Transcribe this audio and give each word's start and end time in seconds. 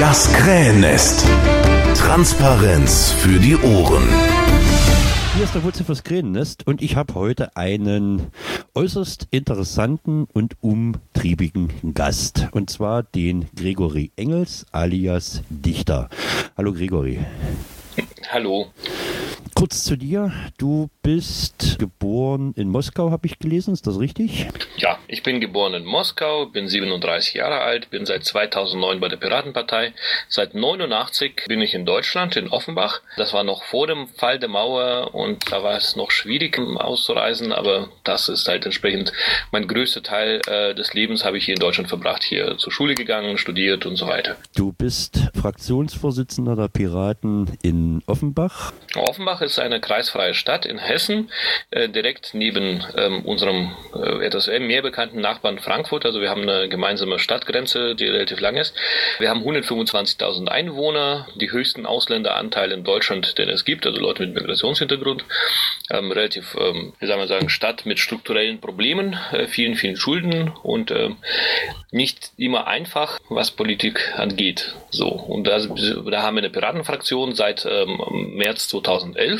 Das 0.00 0.32
Krähennest. 0.32 1.26
Transparenz 1.96 3.10
für 3.10 3.40
die 3.40 3.56
Ohren. 3.56 4.08
Hier 5.34 5.42
ist 5.42 5.56
der 5.56 5.64
Wutze 5.64 5.82
fürs 5.82 6.04
Krähennest 6.04 6.64
und 6.68 6.82
ich 6.82 6.94
habe 6.94 7.14
heute 7.14 7.56
einen 7.56 8.28
äußerst 8.74 9.26
interessanten 9.32 10.28
und 10.32 10.54
umtriebigen 10.60 11.94
Gast. 11.94 12.46
Und 12.52 12.70
zwar 12.70 13.02
den 13.02 13.48
Gregory 13.56 14.12
Engels 14.14 14.66
alias 14.70 15.42
Dichter. 15.48 16.08
Hallo 16.56 16.72
Gregory. 16.72 17.18
Hallo. 18.30 18.66
Kurz 19.58 19.82
zu 19.82 19.96
dir. 19.96 20.30
Du 20.56 20.88
bist 21.02 21.80
geboren 21.80 22.54
in 22.56 22.68
Moskau, 22.68 23.10
habe 23.10 23.26
ich 23.26 23.40
gelesen. 23.40 23.74
Ist 23.74 23.88
das 23.88 23.98
richtig? 23.98 24.46
Ja, 24.76 25.00
ich 25.08 25.24
bin 25.24 25.40
geboren 25.40 25.74
in 25.74 25.84
Moskau, 25.84 26.46
bin 26.46 26.68
37 26.68 27.34
Jahre 27.34 27.62
alt, 27.62 27.90
bin 27.90 28.06
seit 28.06 28.24
2009 28.24 29.00
bei 29.00 29.08
der 29.08 29.16
Piratenpartei. 29.16 29.94
Seit 30.28 30.54
89 30.54 31.46
bin 31.48 31.60
ich 31.60 31.74
in 31.74 31.84
Deutschland, 31.84 32.36
in 32.36 32.46
Offenbach. 32.50 33.00
Das 33.16 33.32
war 33.32 33.42
noch 33.42 33.64
vor 33.64 33.88
dem 33.88 34.06
Fall 34.06 34.38
der 34.38 34.48
Mauer 34.48 35.12
und 35.12 35.50
da 35.50 35.64
war 35.64 35.76
es 35.76 35.96
noch 35.96 36.12
schwierig 36.12 36.56
auszureisen, 36.56 37.52
aber 37.52 37.88
das 38.04 38.28
ist 38.28 38.46
halt 38.46 38.64
entsprechend 38.64 39.12
mein 39.50 39.66
größter 39.66 40.04
Teil 40.04 40.40
äh, 40.46 40.72
des 40.76 40.94
Lebens 40.94 41.24
habe 41.24 41.36
ich 41.36 41.46
hier 41.46 41.54
in 41.54 41.60
Deutschland 41.60 41.88
verbracht. 41.88 42.22
Hier 42.22 42.58
zur 42.58 42.70
Schule 42.70 42.94
gegangen, 42.94 43.38
studiert 43.38 43.86
und 43.86 43.96
so 43.96 44.06
weiter. 44.06 44.36
Du 44.54 44.72
bist 44.72 45.18
Fraktionsvorsitzender 45.34 46.54
der 46.54 46.68
Piraten 46.68 47.58
in 47.62 48.02
Offenbach. 48.06 48.72
Offenbach 48.94 49.40
ist 49.40 49.47
eine 49.56 49.80
kreisfreie 49.80 50.34
Stadt 50.34 50.66
in 50.66 50.78
Hessen, 50.78 51.30
äh, 51.70 51.88
direkt 51.88 52.34
neben 52.34 52.84
ähm, 52.96 53.24
unserem 53.24 53.76
äh, 53.94 54.26
etwas 54.26 54.48
mehr 54.48 54.82
bekannten 54.82 55.20
Nachbarn 55.20 55.60
Frankfurt. 55.60 56.04
Also 56.04 56.20
wir 56.20 56.28
haben 56.28 56.42
eine 56.42 56.68
gemeinsame 56.68 57.20
Stadtgrenze, 57.20 57.94
die 57.94 58.06
relativ 58.06 58.40
lang 58.40 58.56
ist. 58.56 58.74
Wir 59.20 59.30
haben 59.30 59.42
125.000 59.42 60.48
Einwohner, 60.48 61.28
die 61.36 61.52
höchsten 61.52 61.86
Ausländeranteile 61.86 62.74
in 62.74 62.82
Deutschland, 62.82 63.38
den 63.38 63.48
es 63.48 63.64
gibt, 63.64 63.86
also 63.86 64.00
Leute 64.00 64.26
mit 64.26 64.34
Migrationshintergrund. 64.34 65.24
Ähm, 65.90 66.10
relativ, 66.10 66.56
ähm, 66.58 66.92
wie 66.98 67.06
soll 67.06 67.16
man 67.16 67.28
sagen, 67.28 67.48
Stadt 67.48 67.86
mit 67.86 67.98
strukturellen 67.98 68.60
Problemen, 68.60 69.16
äh, 69.32 69.46
vielen, 69.46 69.76
vielen 69.76 69.96
Schulden 69.96 70.52
und 70.62 70.90
äh, 70.90 71.10
nicht 71.90 72.32
immer 72.36 72.66
einfach, 72.66 73.18
was 73.28 73.50
Politik 73.50 74.12
angeht. 74.16 74.74
So 74.90 75.08
und 75.08 75.46
da, 75.46 75.58
da 75.58 76.22
haben 76.22 76.36
wir 76.36 76.42
eine 76.42 76.50
Piratenfraktion 76.50 77.34
seit 77.34 77.66
ähm, 77.66 78.34
März 78.34 78.68
2011. 78.68 79.37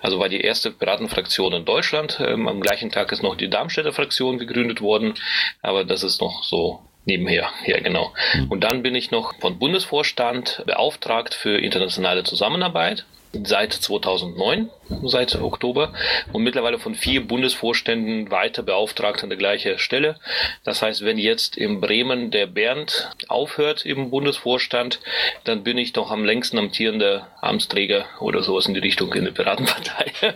Also 0.00 0.18
war 0.18 0.28
die 0.28 0.40
erste 0.40 0.70
Piratenfraktion 0.70 1.52
in 1.52 1.64
Deutschland. 1.64 2.20
Ähm, 2.24 2.48
am 2.48 2.60
gleichen 2.60 2.90
Tag 2.90 3.12
ist 3.12 3.22
noch 3.22 3.36
die 3.36 3.50
Darmstädter 3.50 3.92
Fraktion 3.92 4.38
gegründet 4.38 4.80
worden, 4.80 5.14
aber 5.60 5.84
das 5.84 6.02
ist 6.02 6.20
noch 6.20 6.44
so 6.44 6.80
nebenher. 7.04 7.50
Ja, 7.66 7.80
genau. 7.80 8.12
Hm. 8.32 8.50
Und 8.50 8.64
dann 8.64 8.82
bin 8.82 8.94
ich 8.94 9.10
noch 9.10 9.34
von 9.40 9.58
Bundesvorstand 9.58 10.62
beauftragt 10.66 11.34
für 11.34 11.58
internationale 11.58 12.24
Zusammenarbeit 12.24 13.04
seit 13.32 13.72
2009, 13.72 14.70
seit 15.04 15.36
Oktober 15.36 15.92
und 16.32 16.42
mittlerweile 16.42 16.78
von 16.78 16.94
vier 16.94 17.26
Bundesvorständen 17.26 18.30
weiter 18.30 18.62
beauftragt 18.62 19.22
an 19.22 19.30
der 19.30 19.38
gleichen 19.38 19.78
Stelle. 19.78 20.16
Das 20.64 20.82
heißt, 20.82 21.04
wenn 21.04 21.18
jetzt 21.18 21.56
in 21.56 21.80
Bremen 21.80 22.30
der 22.30 22.46
Bernd 22.46 23.10
aufhört 23.28 23.86
im 23.86 24.10
Bundesvorstand, 24.10 25.00
dann 25.44 25.64
bin 25.64 25.78
ich 25.78 25.92
doch 25.92 26.10
am 26.10 26.24
längsten 26.24 26.58
amtierender 26.58 27.28
Amtsträger 27.40 28.04
oder 28.20 28.42
sowas 28.42 28.66
in 28.66 28.74
die 28.74 28.80
Richtung 28.80 29.12
in 29.14 29.24
der 29.24 29.32
Piratenpartei. 29.32 30.12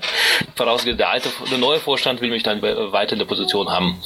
Vorausgesetzt, 0.54 1.00
der 1.00 1.10
alte, 1.10 1.28
der 1.50 1.58
neue 1.58 1.80
Vorstand 1.80 2.20
will 2.20 2.30
mich 2.30 2.42
dann 2.42 2.62
weiter 2.62 3.12
in 3.12 3.18
der 3.18 3.26
Position 3.26 3.70
haben. 3.70 4.00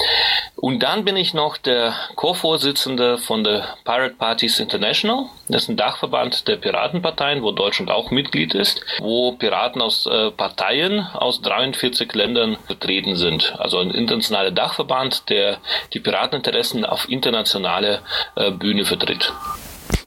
Und 0.56 0.80
dann 0.82 1.04
bin 1.04 1.16
ich 1.16 1.32
noch 1.32 1.56
der 1.56 1.94
Co-Vorsitzende 2.16 3.18
von 3.18 3.44
der 3.44 3.76
Pirate 3.84 4.16
Parties 4.16 4.58
International. 4.58 5.26
Das 5.48 5.62
ist 5.62 5.68
ein 5.68 5.76
Dachverband 5.76 6.48
der 6.48 6.56
Piratenparteien, 6.56 7.42
wo 7.42 7.52
Deutschland 7.52 7.90
auch 7.90 8.10
Mitglied 8.10 8.54
ist 8.54 8.79
wo 9.00 9.32
Piraten 9.32 9.80
aus 9.80 10.06
äh, 10.06 10.30
Parteien 10.30 11.00
aus 11.00 11.40
43 11.42 12.12
Ländern 12.14 12.56
vertreten 12.66 13.16
sind. 13.16 13.54
Also 13.58 13.78
ein 13.78 13.90
internationaler 13.90 14.50
Dachverband, 14.50 15.28
der 15.28 15.58
die 15.92 16.00
Pirateninteressen 16.00 16.84
auf 16.84 17.08
internationale 17.08 18.00
äh, 18.36 18.50
Bühne 18.50 18.84
vertritt. 18.84 19.32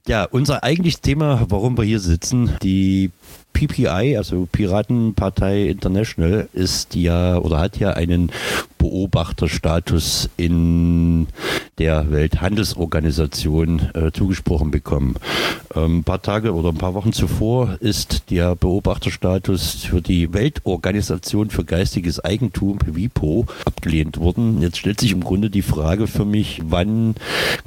Ja, 0.07 0.25
unser 0.29 0.63
eigentliches 0.63 1.01
Thema, 1.01 1.45
warum 1.47 1.78
wir 1.78 1.85
hier 1.85 2.00
sitzen, 2.00 2.57
die 2.62 3.12
PPI, 3.53 4.18
also 4.18 4.47
Piratenpartei 4.52 5.68
International, 5.68 6.50
ist 6.53 6.96
ja 6.96 7.38
oder 7.38 7.59
hat 7.59 7.78
ja 7.78 7.91
einen 7.91 8.31
Beobachterstatus 8.78 10.30
in 10.36 11.28
der 11.78 12.12
Welthandelsorganisation 12.12 13.90
äh, 13.94 14.12
zugesprochen 14.12 14.72
bekommen. 14.72 15.16
Ähm, 15.74 16.00
ein 16.00 16.03
paar 16.03 16.22
Tage 16.22 16.53
oder 16.53 16.69
ein 16.69 16.78
paar 16.78 16.94
Wochen 16.94 17.13
zuvor 17.13 17.78
ist 17.80 18.30
der 18.30 18.56
Beobachterstatus 18.56 19.86
für 19.86 20.02
die 20.02 20.34
Weltorganisation 20.34 21.50
für 21.50 21.63
geistiges 21.63 22.19
Eigentum, 22.19 22.80
WIPO, 22.86 23.46
abgelehnt 23.66 24.19
worden. 24.19 24.62
Jetzt 24.62 24.78
stellt 24.80 25.00
sich 25.00 25.13
im 25.13 25.24
Grunde 25.24 25.50
die 25.50 25.62
Frage 25.62 26.08
für 26.08 26.25
mich, 26.25 26.62
wann 26.66 27.16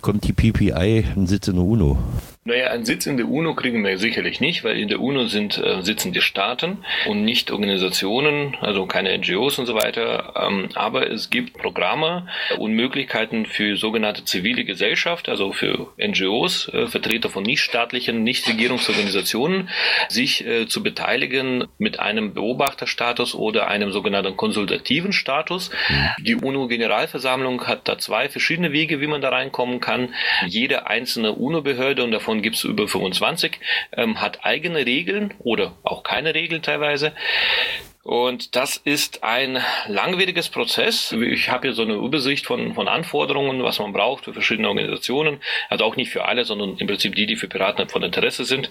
kommt 0.03 0.25
die 0.25 0.33
PPI 0.33 1.07
einen 1.15 1.27
Sitz 1.27 1.49
in 1.49 1.57
der 1.57 1.65
UNO? 1.65 1.99
Naja, 2.47 2.69
einen 2.69 2.84
Sitz 2.84 3.07
in 3.07 3.17
der 3.17 3.29
UNO 3.29 3.55
kriegen 3.55 3.84
wir 3.84 3.99
sicherlich 3.99 4.41
nicht, 4.41 4.62
weil 4.62 4.79
in 4.79 4.87
der 4.87 5.01
UNO 5.01 5.27
sind 5.27 5.59
äh, 5.59 5.83
sitzen 5.83 6.12
die 6.12 6.21
Staaten 6.21 6.84
und 7.09 7.25
nicht 7.25 7.51
Organisationen, 7.51 8.57
also 8.61 8.87
keine 8.87 9.19
NGOs 9.19 9.59
und 9.59 9.67
so 9.67 9.75
weiter. 9.75 10.33
Ähm, 10.37 10.69
aber 10.77 11.11
es 11.11 11.31
gibt 11.31 11.59
Programme 11.59 12.29
und 12.57 12.71
Möglichkeiten 12.73 13.47
für 13.47 13.77
sogenannte 13.77 14.25
zivile 14.25 14.65
Gesellschaft, 14.65 15.29
also 15.29 15.51
für 15.51 15.89
NGOs, 15.99 16.69
äh, 16.69 16.87
Vertreter 16.87 17.31
von 17.31 17.43
nichtstaatlichen, 17.43 18.23
Nichtregierungsorganisationen, 18.23 19.69
sich 20.09 20.47
äh, 20.47 20.69
zu 20.69 20.84
beteiligen 20.84 21.65
mit 21.78 21.99
einem 21.99 22.33
Beobachterstatus 22.33 23.34
oder 23.34 23.67
einem 23.67 23.91
sogenannten 23.91 24.37
konsultativen 24.37 25.13
Status. 25.13 25.73
Die 26.21 26.37
UNO-Generalversammlung 26.37 27.67
hat 27.67 27.89
da 27.89 27.99
zwei 27.99 28.28
verschiedene 28.28 28.71
Wege, 28.71 29.01
wie 29.01 29.09
man 29.09 29.21
da 29.21 29.31
reinkommen 29.31 29.81
kann. 29.81 30.15
Jede 30.47 30.87
einzelne 30.87 31.33
UNO-Behörde 31.33 32.05
und 32.05 32.13
davon 32.13 32.36
davon 32.37 32.43
gibt 32.43 32.57
es 32.57 32.65
über 32.65 32.89
25, 32.89 33.59
ähm, 33.93 34.21
hat 34.21 34.45
eigene 34.45 34.85
Regeln 34.87 35.35
oder 35.39 35.77
auch 35.83 36.03
keine 36.03 36.35
Regeln 36.35 36.63
teilweise. 36.63 37.13
Und 38.06 38.55
das 38.55 38.77
ist 38.77 39.25
ein 39.25 39.59
langwieriges 39.89 40.49
Prozess. 40.49 41.11
Ich 41.11 41.50
habe 41.50 41.67
hier 41.67 41.75
so 41.75 41.83
eine 41.83 41.94
Übersicht 41.94 42.47
von, 42.47 42.72
von 42.72 42.87
Anforderungen, 42.87 43.65
was 43.65 43.81
man 43.81 43.93
braucht 43.93 44.27
für 44.27 44.33
verschiedene 44.33 44.69
Organisationen. 44.69 45.41
Also 45.71 45.84
auch 45.84 45.97
nicht 45.97 46.12
für 46.12 46.25
alle, 46.25 46.45
sondern 46.45 46.77
im 46.78 46.87
Prinzip 46.87 47.16
die, 47.16 47.27
die 47.27 47.34
für 47.34 47.49
Piraten 47.49 47.89
von 47.89 48.05
Interesse 48.05 48.45
sind. 48.45 48.71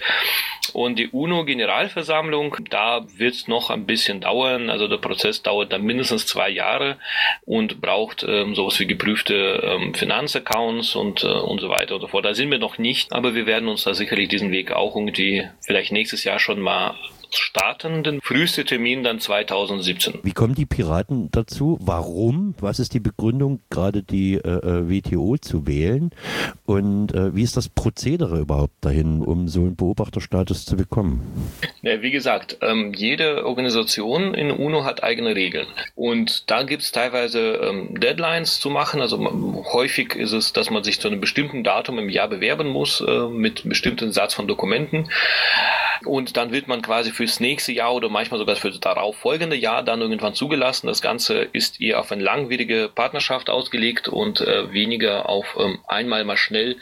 Und 0.72 1.00
die 1.00 1.10
UNO-Generalversammlung, 1.10 2.56
da 2.70 3.06
wird 3.18 3.34
es 3.34 3.50
noch 3.50 3.72
ein 3.72 3.86
bisschen 3.86 4.22
dauern. 4.22 4.70
Also 4.70 4.88
der 4.88 5.00
Prozess 5.00 5.44
dauert 5.44 5.74
dann 5.74 5.84
mindestens 5.84 6.26
zwei 6.28 6.50
Jahre 6.50 6.96
und 7.44 7.82
braucht 7.82 8.24
ähm, 8.26 8.56
sowas 8.56 8.80
wie 8.80 8.88
geprüfte 8.88 9.62
ähm, 9.66 9.94
Finanzaccounts 9.94 10.96
und, 10.96 11.26
äh, 11.26 11.28
und 11.28 11.60
so 11.60 11.68
weiter 11.68 11.96
und 11.96 12.02
so 12.02 12.08
fort. 12.08 12.24
Da 12.24 12.34
sind 12.34 12.52
wir 12.52 12.60
noch 12.60 12.78
nicht, 12.78 13.12
aber 13.12 13.36
wir 13.36 13.46
werden 13.46 13.68
uns 13.68 13.84
da 13.84 13.94
sicherlich 13.96 14.30
diesen 14.30 14.54
Weg 14.54 14.72
auch 14.72 14.96
irgendwie 14.96 15.46
vielleicht 15.60 15.92
nächstes 15.92 16.24
Jahr 16.24 16.40
schon 16.40 16.62
mal 16.62 16.96
startenden 17.38 18.22
früheste 18.22 18.66
Termin 18.66 19.04
dann 19.04 19.20
2017. 19.20 20.20
Wie 20.24 20.32
kommen 20.32 20.56
die 20.56 20.66
Piraten 20.66 21.30
dazu? 21.32 21.78
Warum? 21.82 22.56
Was 22.60 22.80
ist 22.80 22.94
die 22.94 23.00
Begründung, 23.00 23.62
gerade 23.70 24.04
die 24.04 24.36
äh, 24.36 24.40
äh 24.40 24.90
WTO 24.90 25.38
zu 25.38 25.68
wählen? 25.68 26.12
Und 26.66 27.14
äh, 27.14 27.36
wie 27.36 27.44
ist 27.44 27.58
das 27.58 27.70
Prozedere 27.70 28.40
überhaupt 28.40 28.74
dahin, 28.82 29.22
um 29.22 29.48
so 29.48 29.62
einen 29.62 29.76
Beobachterstatus 29.76 30.66
zu 30.66 30.76
bekommen? 30.78 31.22
Ja, 31.82 32.02
wie 32.02 32.12
gesagt, 32.12 32.58
ähm, 32.62 32.94
jede 32.94 33.46
Organisation 33.46 34.34
in 34.34 34.52
UNO 34.52 34.84
hat 34.84 35.04
eigene 35.04 35.36
Regeln. 35.36 35.68
Und 35.96 36.50
da 36.50 36.64
gibt 36.64 36.82
es 36.82 36.92
teilweise 36.92 37.56
ähm, 37.56 38.00
Deadlines 38.00 38.60
zu 38.60 38.70
machen. 38.70 39.02
Also 39.02 39.18
häufig 39.74 40.16
ist 40.16 40.32
es, 40.32 40.54
dass 40.54 40.70
man 40.70 40.84
sich 40.84 41.00
zu 41.00 41.08
einem 41.08 41.22
bestimmten 41.22 41.64
Datum 41.64 42.00
im 42.00 42.10
Jahr 42.10 42.28
bewerben 42.28 42.68
muss 42.68 43.02
äh, 43.02 43.28
mit 43.28 43.62
einem 43.62 43.70
bestimmten 43.70 44.12
Satz 44.12 44.34
von 44.34 44.48
Dokumenten. 44.48 45.10
Und 46.04 46.38
dann 46.38 46.52
wird 46.52 46.68
man 46.68 46.82
quasi 46.82 47.12
fürs 47.12 47.40
nächste 47.40 47.72
Jahr 47.72 47.94
oder 47.94 48.10
manchmal 48.10 48.40
sogar 48.40 48.56
für 48.56 48.70
das 48.70 48.80
darauf 48.80 49.18
folgende 49.18 49.56
Jahr 49.56 49.84
dann 49.84 50.02
irgendwann 50.02 50.34
zugelassen. 50.34 50.88
Das 50.88 51.02
Ganze 51.02 51.48
ist 51.54 51.82
eher 51.82 52.00
auf 52.00 52.12
eine 52.12 52.24
langwierige 52.24 52.90
Partnerschaft 52.94 53.50
ausgelegt 53.50 54.08
und 54.08 54.42
äh, 54.42 54.72
weniger 54.72 55.30
auf 55.30 55.56
ähm, 55.60 55.80
einmal 55.88 56.24
mal 56.26 56.38
schnell 56.38 56.78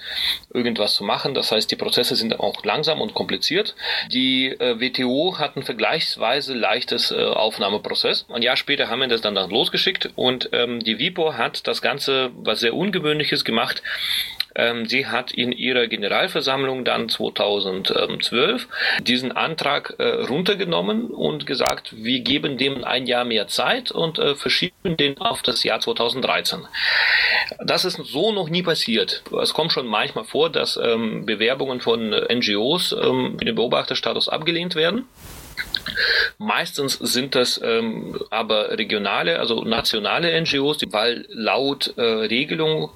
irgendwas 0.53 0.95
zu 0.95 1.03
machen. 1.03 1.33
Das 1.33 1.51
heißt, 1.51 1.69
die 1.69 1.75
Prozesse 1.75 2.15
sind 2.15 2.39
auch 2.39 2.63
langsam 2.63 3.01
und 3.01 3.13
kompliziert. 3.13 3.75
Die 4.11 4.47
äh, 4.47 4.79
WTO 4.79 5.37
hat 5.37 5.55
ein 5.55 5.63
vergleichsweise 5.63 6.53
leichtes 6.53 7.11
äh, 7.11 7.23
Aufnahmeprozess. 7.23 8.25
Ein 8.29 8.41
Jahr 8.41 8.57
später 8.57 8.89
haben 8.89 8.99
wir 8.99 9.07
das 9.07 9.21
dann, 9.21 9.35
dann 9.35 9.49
losgeschickt 9.49 10.09
und 10.15 10.49
ähm, 10.53 10.79
die 10.79 10.99
WIPO 10.99 11.33
hat 11.33 11.67
das 11.67 11.81
Ganze, 11.81 12.31
was 12.35 12.59
sehr 12.59 12.73
ungewöhnliches 12.73 13.45
gemacht, 13.45 13.83
Ähm, 14.55 14.85
sie 14.85 15.07
hat 15.07 15.31
in 15.31 15.51
ihrer 15.51 15.87
Generalversammlung 15.87 16.85
dann 16.85 17.09
2012 17.09 18.67
diesen 19.01 19.31
Antrag 19.31 19.95
äh, 19.97 20.03
runtergenommen 20.03 21.07
und 21.07 21.45
gesagt, 21.45 21.93
wir 21.95 22.19
geben 22.21 22.57
dem 22.57 22.83
ein 22.83 23.05
Jahr 23.05 23.25
mehr 23.25 23.47
Zeit 23.47 23.91
und 23.91 24.19
äh, 24.19 24.35
verschieben 24.35 24.97
den 24.97 25.17
auf 25.17 25.41
das 25.41 25.63
Jahr 25.63 25.79
2013. 25.79 26.61
Das 27.59 27.85
ist 27.85 27.97
so 28.03 28.31
noch 28.31 28.49
nie 28.49 28.63
passiert. 28.63 29.23
Es 29.41 29.53
kommt 29.53 29.71
schon 29.71 29.87
manchmal 29.87 30.25
vor, 30.25 30.49
dass 30.49 30.77
ähm, 30.77 31.25
Bewerbungen 31.25 31.81
von 31.81 32.09
NGOs 32.09 32.93
ähm, 32.93 33.35
mit 33.37 33.47
dem 33.47 33.55
Beobachterstatus 33.55 34.29
abgelehnt 34.29 34.75
werden. 34.75 35.07
Meistens 36.37 36.93
sind 36.95 37.35
das 37.35 37.59
ähm, 37.63 38.19
aber 38.29 38.77
regionale, 38.77 39.39
also 39.39 39.63
nationale 39.63 40.39
NGOs, 40.41 40.79
weil 40.91 41.25
laut 41.29 41.93
äh, 41.97 42.01
Regelung 42.01 42.89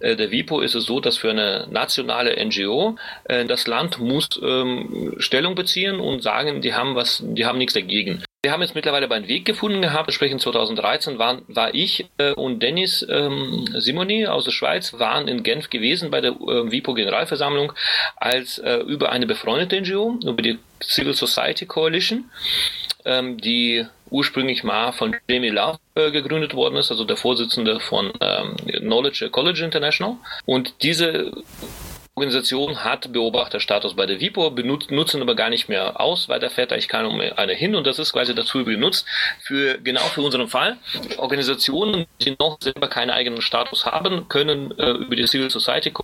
äh, 0.00 0.16
der 0.16 0.30
WIPO 0.30 0.60
ist 0.60 0.74
es 0.74 0.84
so, 0.84 1.00
dass 1.00 1.16
für 1.18 1.30
eine 1.30 1.66
nationale 1.70 2.44
NGO 2.44 2.96
äh, 3.24 3.44
das 3.44 3.66
Land 3.66 3.98
muss 3.98 4.28
ähm, 4.42 5.14
Stellung 5.18 5.54
beziehen 5.54 6.00
und 6.00 6.22
sagen, 6.22 6.60
die 6.60 6.74
haben 6.74 6.94
was, 6.94 7.22
die 7.24 7.46
haben 7.46 7.58
nichts 7.58 7.74
dagegen. 7.74 8.22
Wir 8.44 8.50
haben 8.50 8.62
jetzt 8.62 8.74
mittlerweile 8.74 9.08
einen 9.08 9.28
Weg 9.28 9.44
gefunden 9.44 9.82
gehabt. 9.82 10.08
Entsprechend 10.08 10.40
2013 10.40 11.16
waren, 11.16 11.42
war 11.46 11.72
ich 11.76 12.08
äh, 12.18 12.32
und 12.32 12.60
Dennis 12.60 13.06
ähm, 13.08 13.68
Simoni 13.78 14.26
aus 14.26 14.44
der 14.44 14.50
Schweiz 14.50 14.94
waren 14.94 15.28
in 15.28 15.44
Genf 15.44 15.70
gewesen 15.70 16.10
bei 16.10 16.20
der 16.20 16.32
äh, 16.32 16.72
WIPO-Generalversammlung 16.72 17.72
als 18.16 18.58
äh, 18.58 18.78
über 18.78 19.12
eine 19.12 19.26
befreundete 19.26 19.80
NGO, 19.80 20.18
über 20.24 20.42
die 20.42 20.58
Civil 20.82 21.14
Society 21.14 21.66
Coalition, 21.66 22.24
ähm, 23.04 23.36
die 23.40 23.86
ursprünglich 24.10 24.64
mal 24.64 24.90
von 24.90 25.14
Jamie 25.28 25.50
Love 25.50 25.78
äh, 25.94 26.10
gegründet 26.10 26.54
worden 26.54 26.74
ist, 26.74 26.90
also 26.90 27.04
der 27.04 27.16
Vorsitzende 27.16 27.78
von 27.78 28.12
ähm, 28.20 28.56
Knowledge 28.56 29.30
College 29.30 29.64
International. 29.64 30.16
Und 30.46 30.82
diese 30.82 31.30
Organisation 32.14 32.84
hat 32.84 33.10
Beobachterstatus 33.10 33.96
bei 33.96 34.04
der 34.04 34.20
WIPO, 34.20 34.50
nutzen 34.90 35.22
aber 35.22 35.34
gar 35.34 35.48
nicht 35.48 35.70
mehr 35.70 35.98
aus, 35.98 36.28
weil 36.28 36.40
da 36.40 36.50
fährt 36.50 36.70
eigentlich 36.70 36.88
keiner 36.88 37.08
eine 37.38 37.54
hin 37.54 37.74
und 37.74 37.86
das 37.86 37.98
ist 37.98 38.12
quasi 38.12 38.34
dazu 38.34 38.64
benutzt 38.64 39.06
für 39.40 39.78
genau 39.78 40.02
für 40.02 40.20
unseren 40.20 40.48
Fall. 40.48 40.76
Organisationen, 41.16 42.04
die 42.20 42.36
noch 42.38 42.58
selber 42.60 42.88
keinen 42.88 43.08
eigenen 43.08 43.40
Status 43.40 43.86
haben, 43.86 44.28
können 44.28 44.78
äh, 44.78 44.90
über 44.90 45.16
die 45.16 45.26
Civil 45.26 45.48
Society, 45.48 45.94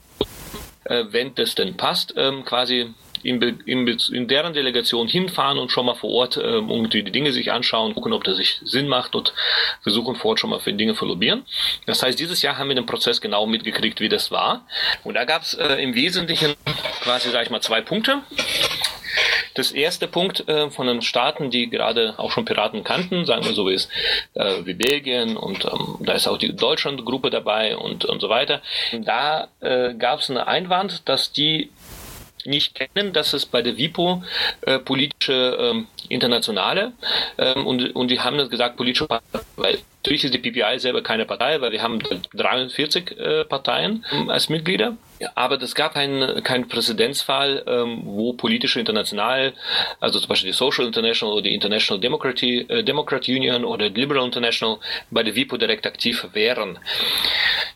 äh, 0.85 1.05
wenn 1.11 1.35
das 1.35 1.55
denn 1.55 1.77
passt, 1.77 2.15
ähm, 2.17 2.43
quasi 2.47 2.95
in, 3.29 3.43
in, 3.67 3.87
in, 3.87 4.29
deren 4.29 4.55
Delegation 4.55 5.09
hinfahren 5.09 5.59
und 5.59 5.71
schon 5.71 5.87
mal 5.87 5.95
vor 5.95 6.11
Ort 6.11 6.37
ähm, 6.37 6.71
irgendwie 6.71 7.03
die 7.03 7.13
Dinge 7.13 7.33
sich 7.33 7.53
anschauen, 7.53 7.95
gucken, 7.95 8.13
ob 8.13 8.25
das 8.25 8.37
sich 8.37 8.61
Sinn 8.65 8.89
macht 8.89 9.15
und 9.15 9.33
versuchen 9.83 10.17
vor 10.17 10.31
Ort 10.31 10.41
schon 10.41 10.51
mal 10.51 10.61
für 10.61 10.73
Dinge 10.73 10.95
zu 10.95 11.05
lobbyieren. 11.05 11.45
Das 11.87 12.03
heißt, 12.03 12.19
dieses 12.19 12.43
Jahr 12.43 12.59
haben 12.59 12.69
wir 12.69 12.75
den 12.75 12.87
Prozess 12.87 13.21
genau 13.21 13.47
mitgekriegt, 13.47 14.01
wie 14.01 14.09
das 14.09 14.31
war. 14.31 14.67
Und 15.05 15.15
da 15.15 15.25
gab 15.25 15.43
es 15.43 15.55
äh, 15.55 15.75
im 15.83 15.95
Wesentlichen 15.95 16.55
quasi, 17.03 17.31
sage 17.31 17.45
ich 17.45 17.51
mal, 17.51 17.61
zwei 17.61 17.81
Punkte. 17.81 18.23
Das 19.55 19.73
erste 19.73 20.07
Punkt 20.07 20.49
äh, 20.49 20.71
von 20.71 20.87
den 20.87 21.03
Staaten, 21.03 21.51
die 21.51 21.69
gerade 21.69 22.15
auch 22.19 22.31
schon 22.31 22.45
Piraten 22.45 22.85
kannten, 22.85 23.27
sagen 23.27 23.45
wir 23.45 23.55
so 23.55 23.67
wie 23.67 23.75
es 23.75 23.89
äh, 24.35 24.65
wie 24.65 24.75
Belgien 24.75 25.37
und 25.37 25.65
ähm, 25.65 25.97
da 26.01 26.13
ist 26.13 26.29
auch 26.29 26.39
die 26.39 26.55
Deutschland-Gruppe 26.55 27.31
dabei 27.31 27.77
und, 27.77 28.05
und 28.05 28.21
so 28.21 28.29
weiter. 28.29 28.63
Da 28.93 29.49
äh, 29.61 29.95
gab 29.95 30.21
es 30.21 30.31
einen 30.31 30.39
Einwand, 30.39 31.09
dass 31.09 31.33
die 31.33 31.71
nicht 32.45 32.75
kennen, 32.75 33.13
dass 33.13 33.33
es 33.33 33.47
bei 33.47 33.63
der 33.63 33.77
WIPO 33.77 34.23
äh, 34.63 34.79
politische 34.79 35.57
ähm, 35.61 35.87
Internationale 36.09 36.93
ähm, 37.39 37.67
und, 37.67 37.95
und 37.95 38.11
die 38.11 38.21
haben 38.21 38.39
das 38.39 38.51
gesagt, 38.51 38.77
politische 38.77 39.07
Partei, 39.07 39.41
weil 39.57 39.79
natürlich 40.03 40.25
ist 40.25 40.35
die 40.35 40.39
PPI 40.39 40.79
selber 40.79 41.03
keine 41.03 41.27
Partei, 41.27 41.61
weil 41.61 41.73
wir 41.73 41.83
haben 41.83 41.99
43 42.35 43.19
äh, 43.19 43.45
Parteien 43.45 44.05
ähm, 44.13 44.31
als 44.31 44.49
Mitglieder. 44.49 44.97
Aber 45.35 45.61
es 45.61 45.75
gab 45.75 45.95
keinen 45.95 46.43
kein 46.43 46.69
Präzedenzfall, 46.69 47.65
ähm, 47.67 48.03
wo 48.05 48.33
politische 48.33 48.79
International, 48.79 49.53
also 50.01 50.19
zum 50.21 50.29
Beispiel 50.29 50.51
die 50.51 50.57
Social 50.57 50.87
International 50.87 51.35
oder 51.35 51.43
die 51.43 51.55
International 51.55 52.01
Democracy, 52.01 52.67
äh, 52.69 52.85
Democrat 52.85 53.29
Union 53.29 53.65
oder 53.65 53.89
Liberal 53.89 54.25
International 54.25 54.79
bei 55.11 55.23
der 55.23 55.35
WIPO 55.35 55.57
direkt 55.57 55.87
aktiv 55.87 56.27
wären. 56.33 56.79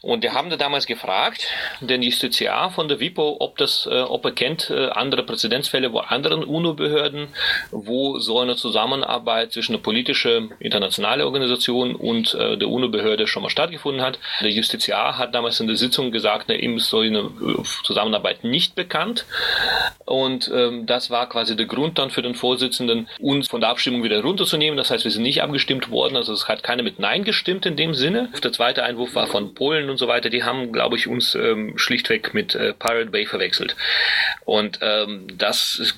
Und 0.03 0.23
wir 0.23 0.33
haben 0.35 0.51
da 0.51 0.57
damals 0.57 0.87
gefragt, 0.87 1.47
den 1.81 2.03
Justiziar 2.03 2.71
von 2.71 2.89
der 2.89 3.01
WIPO, 3.01 3.37
ob 3.41 3.57
das, 3.59 3.87
äh, 3.91 4.01
ob 4.01 4.25
er 4.25 4.33
kennt 4.33 4.71
äh, 4.71 4.89
andere 4.89 5.23
Präzedenzfälle, 5.23 5.93
wo 5.93 5.99
anderen 5.99 6.45
UNO-Behörden, 6.45 7.29
wo 7.71 8.19
so 8.19 8.41
eine 8.41 8.57
Zusammenarbeit 8.57 9.53
zwischen 9.53 9.75
einer 9.75 9.83
politischen 9.83 10.53
internationale 10.59 11.25
Organisation 11.25 11.95
und 11.95 12.35
äh, 12.35 12.57
der 12.57 12.69
UNO-Behörde 12.69 13.27
schon 13.27 13.43
mal 13.43 13.51
stattgefunden 13.51 14.03
hat. 14.03 14.19
Der 14.41 14.51
Justiziar 14.51 15.19
hat 15.19 15.35
damals 15.35 15.61
in 15.61 15.67
der 15.67 15.77
Sitzung 15.77 16.11
gesagt, 16.11 16.47
na, 16.49 16.55
ist 16.55 16.89
so 16.89 17.01
eine 17.01 17.32
Zusammenarbeit 17.85 18.45
nicht 18.45 18.75
bekannt. 18.75 19.27
Und 20.05 20.51
ähm, 20.55 20.87
das 20.87 21.11
war 21.11 21.29
quasi 21.29 21.57
der 21.57 21.67
Grund 21.67 21.99
dann 21.99 22.11
für 22.11 22.23
den 22.23 22.35
Vorsitzenden, 22.35 23.09
uns 23.21 23.49
von 23.49 23.61
der 23.61 23.71
Abstimmung 23.71 24.03
wieder 24.03 24.21
runterzunehmen. 24.23 24.77
Das 24.77 24.91
heißt, 24.91 25.05
wir 25.05 25.11
sind 25.11 25.23
nicht 25.23 25.43
abgestimmt 25.43 25.91
worden. 25.91 26.17
Also 26.17 26.33
es 26.33 26.49
hat 26.49 26.63
keiner 26.63 26.83
mit 26.83 26.99
Nein 26.99 27.25
gestimmt 27.25 27.67
in 27.67 27.77
dem 27.77 27.95
Sinne. 27.95 28.29
Der 28.43 28.53
zweite 28.53 28.83
Einwurf 28.83 29.15
war 29.15 29.27
von 29.27 29.55
Polen 29.55 29.91
und 29.91 29.99
so 29.99 30.09
weiter. 30.09 30.31
Die 30.31 30.45
haben, 30.45 30.73
glaube 30.73 30.97
ich, 30.97 31.07
uns 31.09 31.35
ähm, 31.35 31.79
schlichtweg 31.79 32.35
mit 32.35 32.55
äh, 32.55 32.73
Pirate 32.73 33.11
Bay 33.11 33.27
verwechselt. 33.27 33.77
Und 34.45 34.81
ähm, 34.83 35.27
das 35.39 35.79
ist, 35.79 35.97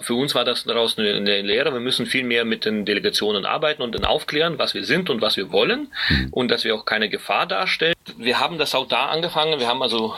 für 0.00 0.14
uns 0.14 0.34
war 0.34 0.44
das 0.44 0.64
daraus 0.64 0.98
eine, 0.98 1.14
eine 1.14 1.42
Lehre. 1.42 1.72
Wir 1.72 1.80
müssen 1.80 2.06
viel 2.06 2.24
mehr 2.24 2.44
mit 2.44 2.64
den 2.64 2.84
Delegationen 2.84 3.44
arbeiten 3.44 3.82
und 3.82 3.94
dann 3.94 4.04
aufklären, 4.04 4.58
was 4.58 4.74
wir 4.74 4.84
sind 4.84 5.10
und 5.10 5.20
was 5.20 5.36
wir 5.36 5.52
wollen 5.52 5.88
mhm. 6.08 6.28
und 6.30 6.50
dass 6.50 6.64
wir 6.64 6.74
auch 6.74 6.84
keine 6.84 7.08
Gefahr 7.08 7.46
darstellen. 7.46 7.94
Wir 8.16 8.40
haben 8.40 8.58
das 8.58 8.74
auch 8.74 8.88
da 8.88 9.06
angefangen. 9.06 9.60
Wir 9.60 9.68
haben 9.68 9.82
also 9.82 10.14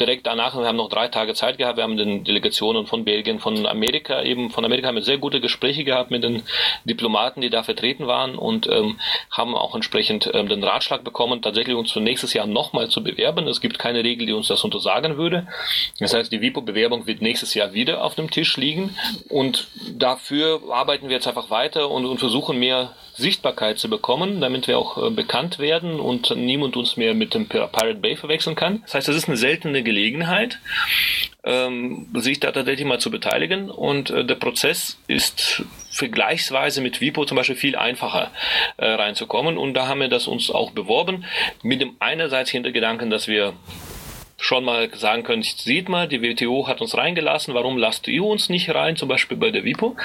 direkt 0.00 0.26
danach, 0.26 0.56
wir 0.56 0.66
haben 0.66 0.76
noch 0.76 0.88
drei 0.88 1.08
Tage 1.08 1.34
Zeit 1.34 1.58
gehabt, 1.58 1.76
wir 1.76 1.84
haben 1.84 1.96
den 1.96 2.24
Delegationen 2.24 2.86
von 2.86 3.04
Belgien, 3.04 3.40
von 3.40 3.66
Amerika, 3.66 4.22
eben 4.22 4.50
von 4.50 4.64
Amerika 4.64 4.88
haben 4.88 4.94
wir 4.94 5.02
sehr 5.02 5.18
gute 5.18 5.40
Gespräche 5.40 5.84
gehabt 5.84 6.10
mit 6.10 6.24
den 6.24 6.42
Diplomaten, 6.84 7.40
die 7.40 7.50
da 7.50 7.62
vertreten 7.62 8.06
waren 8.06 8.36
und 8.36 8.66
ähm, 8.66 8.98
haben 9.30 9.54
auch 9.54 9.74
entsprechend 9.74 10.30
ähm, 10.32 10.48
den 10.48 10.64
Ratschlag 10.64 11.04
bekommen, 11.04 11.42
tatsächlich 11.42 11.76
uns 11.76 11.92
für 11.92 12.00
nächstes 12.00 12.32
Jahr 12.32 12.46
nochmal 12.46 12.88
zu 12.88 13.02
bewerben. 13.02 13.46
Es 13.46 13.60
gibt 13.60 13.78
keine 13.78 14.02
Regel, 14.02 14.26
die 14.26 14.32
uns 14.32 14.48
das 14.48 14.64
untersagen 14.64 15.18
würde. 15.18 15.46
Das 16.00 16.14
heißt, 16.14 16.32
die 16.32 16.40
WIPO-Bewerbung 16.40 17.06
wird 17.06 17.20
nächstes 17.20 17.54
Jahr 17.54 17.74
wieder 17.74 18.02
auf 18.02 18.14
dem 18.14 18.30
Tisch 18.30 18.56
liegen 18.56 18.96
und 19.28 19.68
dafür 19.92 20.62
arbeiten 20.70 21.08
wir 21.08 21.16
jetzt 21.16 21.28
einfach 21.28 21.50
weiter 21.50 21.90
und, 21.90 22.06
und 22.06 22.18
versuchen 22.18 22.58
mehr 22.58 22.94
Sichtbarkeit 23.14 23.78
zu 23.78 23.90
bekommen, 23.90 24.40
damit 24.40 24.68
wir 24.68 24.78
auch 24.78 24.96
äh, 24.96 25.10
bekannt 25.10 25.58
werden 25.58 26.00
und 26.00 26.34
niemand 26.36 26.76
uns 26.76 26.96
mehr 26.96 27.14
mit 27.14 27.34
dem 27.34 27.46
Pirate 27.46 27.94
Bay 27.94 28.16
verwechseln 28.16 28.56
kann. 28.56 28.82
Das 28.82 28.94
heißt, 28.94 29.08
das 29.08 29.16
ist 29.16 29.28
eine 29.28 29.36
seltene 29.36 29.82
Gelegenheit, 29.82 30.58
ähm, 31.44 32.08
sich 32.14 32.40
da 32.40 32.52
tatsächlich 32.52 32.86
mal 32.86 33.00
zu 33.00 33.10
beteiligen 33.10 33.70
und 33.70 34.10
äh, 34.10 34.24
der 34.24 34.36
Prozess 34.36 34.98
ist 35.08 35.62
vergleichsweise 35.90 36.80
mit 36.80 37.00
WIPO 37.00 37.26
zum 37.26 37.36
Beispiel 37.36 37.56
viel 37.56 37.76
einfacher 37.76 38.30
äh, 38.78 38.86
reinzukommen 38.86 39.58
und 39.58 39.74
da 39.74 39.88
haben 39.88 40.00
wir 40.00 40.08
das 40.08 40.26
uns 40.26 40.50
auch 40.50 40.70
beworben 40.70 41.24
mit 41.62 41.80
dem 41.80 41.96
einerseits 42.00 42.50
Hintergedanken, 42.50 43.10
dass 43.10 43.28
wir 43.28 43.52
schon 44.42 44.64
mal 44.64 44.90
sagen 44.94 45.22
können, 45.22 45.42
sieht 45.42 45.88
mal, 45.88 46.08
die 46.08 46.20
WTO 46.20 46.66
hat 46.66 46.80
uns 46.80 46.96
reingelassen, 46.96 47.54
warum 47.54 47.78
lasst 47.78 48.08
ihr 48.08 48.24
uns 48.24 48.48
nicht 48.48 48.74
rein, 48.74 48.96
zum 48.96 49.08
Beispiel 49.08 49.36
bei 49.36 49.52
der 49.52 49.62
WIPO 49.62 49.96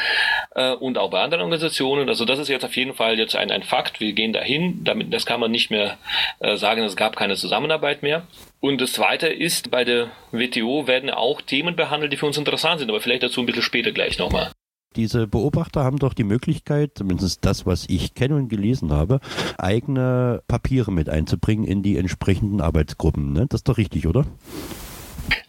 äh, 0.53 0.73
und 0.73 0.99
auch 0.99 1.09
bei 1.09 1.21
anderen 1.21 1.41
Organisationen. 1.41 2.07
Also 2.07 2.23
das 2.23 2.37
ist 2.37 2.47
jetzt 2.47 2.63
auf 2.63 2.75
jeden 2.77 2.93
Fall 2.93 3.17
jetzt 3.17 3.35
ein, 3.35 3.49
ein 3.49 3.63
Fakt, 3.63 3.99
wir 3.99 4.13
gehen 4.13 4.33
dahin, 4.33 4.83
damit, 4.83 5.11
das 5.11 5.25
kann 5.25 5.39
man 5.39 5.49
nicht 5.49 5.71
mehr 5.71 5.97
äh, 6.39 6.55
sagen, 6.55 6.83
es 6.83 6.95
gab 6.95 7.15
keine 7.15 7.35
Zusammenarbeit 7.35 8.03
mehr. 8.03 8.27
Und 8.59 8.79
das 8.79 8.93
Zweite 8.93 9.27
ist, 9.27 9.71
bei 9.71 9.83
der 9.83 10.11
WTO 10.31 10.85
werden 10.85 11.09
auch 11.09 11.41
Themen 11.41 11.75
behandelt, 11.75 12.13
die 12.13 12.17
für 12.17 12.27
uns 12.27 12.37
interessant 12.37 12.79
sind, 12.79 12.89
aber 12.89 13.01
vielleicht 13.01 13.23
dazu 13.23 13.41
ein 13.41 13.47
bisschen 13.47 13.63
später 13.63 13.91
gleich 13.91 14.19
nochmal. 14.19 14.51
Diese 14.97 15.27
Beobachter 15.27 15.83
haben 15.83 15.99
doch 15.99 16.15
die 16.15 16.23
Möglichkeit, 16.23 16.91
zumindest 16.95 17.45
das, 17.45 17.67
was 17.67 17.85
ich 17.87 18.15
kenne 18.15 18.35
und 18.35 18.49
gelesen 18.49 18.91
habe, 18.91 19.19
eigene 19.59 20.41
Papiere 20.47 20.91
mit 20.91 21.07
einzubringen 21.07 21.65
in 21.65 21.83
die 21.83 21.97
entsprechenden 21.97 22.61
Arbeitsgruppen. 22.61 23.31
Ne? 23.31 23.45
Das 23.47 23.59
ist 23.59 23.69
doch 23.69 23.77
richtig, 23.77 24.07
oder? 24.07 24.25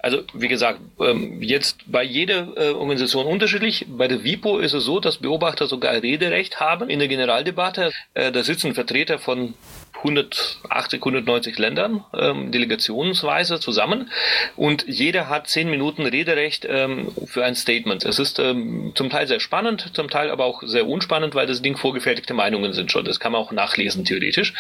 Also 0.01 0.19
wie 0.35 0.49
gesagt, 0.49 0.81
ähm, 1.01 1.43
jetzt 1.43 1.79
bei 1.87 2.03
jeder 2.03 2.57
äh, 2.57 2.71
Organisation 2.73 3.27
unterschiedlich. 3.27 3.87
Bei 3.89 4.07
der 4.07 4.23
WIPO 4.23 4.59
ist 4.59 4.75
es 4.75 4.85
so, 4.85 5.01
dass 5.01 5.19
Beobachter 5.19 5.67
sogar 5.67 5.95
Rederecht 5.95 6.61
haben 6.61 6.91
in 6.91 6.99
der 6.99 7.09
Generaldebatte. 7.09 7.93
Äh, 8.15 8.33
da 8.33 8.43
sitzen 8.43 8.75
Vertreter 8.75 9.19
von 9.19 9.55
180, 9.97 11.01
190 11.01 11.59
Ländern 11.59 12.05
ähm, 12.17 12.53
delegationsweise 12.53 13.59
zusammen 13.61 14.11
und 14.57 14.85
jeder 14.87 15.29
hat 15.29 15.49
zehn 15.49 15.69
Minuten 15.71 16.07
Rederecht 16.07 16.67
ähm, 16.69 17.13
für 17.27 17.45
ein 17.45 17.55
Statement. 17.55 18.05
Es 18.05 18.19
ist 18.19 18.39
ähm, 18.39 18.93
zum 18.95 19.11
Teil 19.11 19.27
sehr 19.27 19.41
spannend, 19.41 19.91
zum 19.95 20.09
Teil 20.09 20.31
aber 20.31 20.45
auch 20.45 20.63
sehr 20.63 20.87
unspannend, 20.87 21.35
weil 21.35 21.47
das 21.47 21.63
Ding 21.63 21.77
vorgefertigte 21.77 22.35
Meinungen 22.35 22.73
sind 22.73 22.93
schon. 22.93 23.05
Das 23.05 23.19
kann 23.19 23.33
man 23.33 23.41
auch 23.41 23.53
nachlesen 23.53 24.05
theoretisch. 24.05 24.55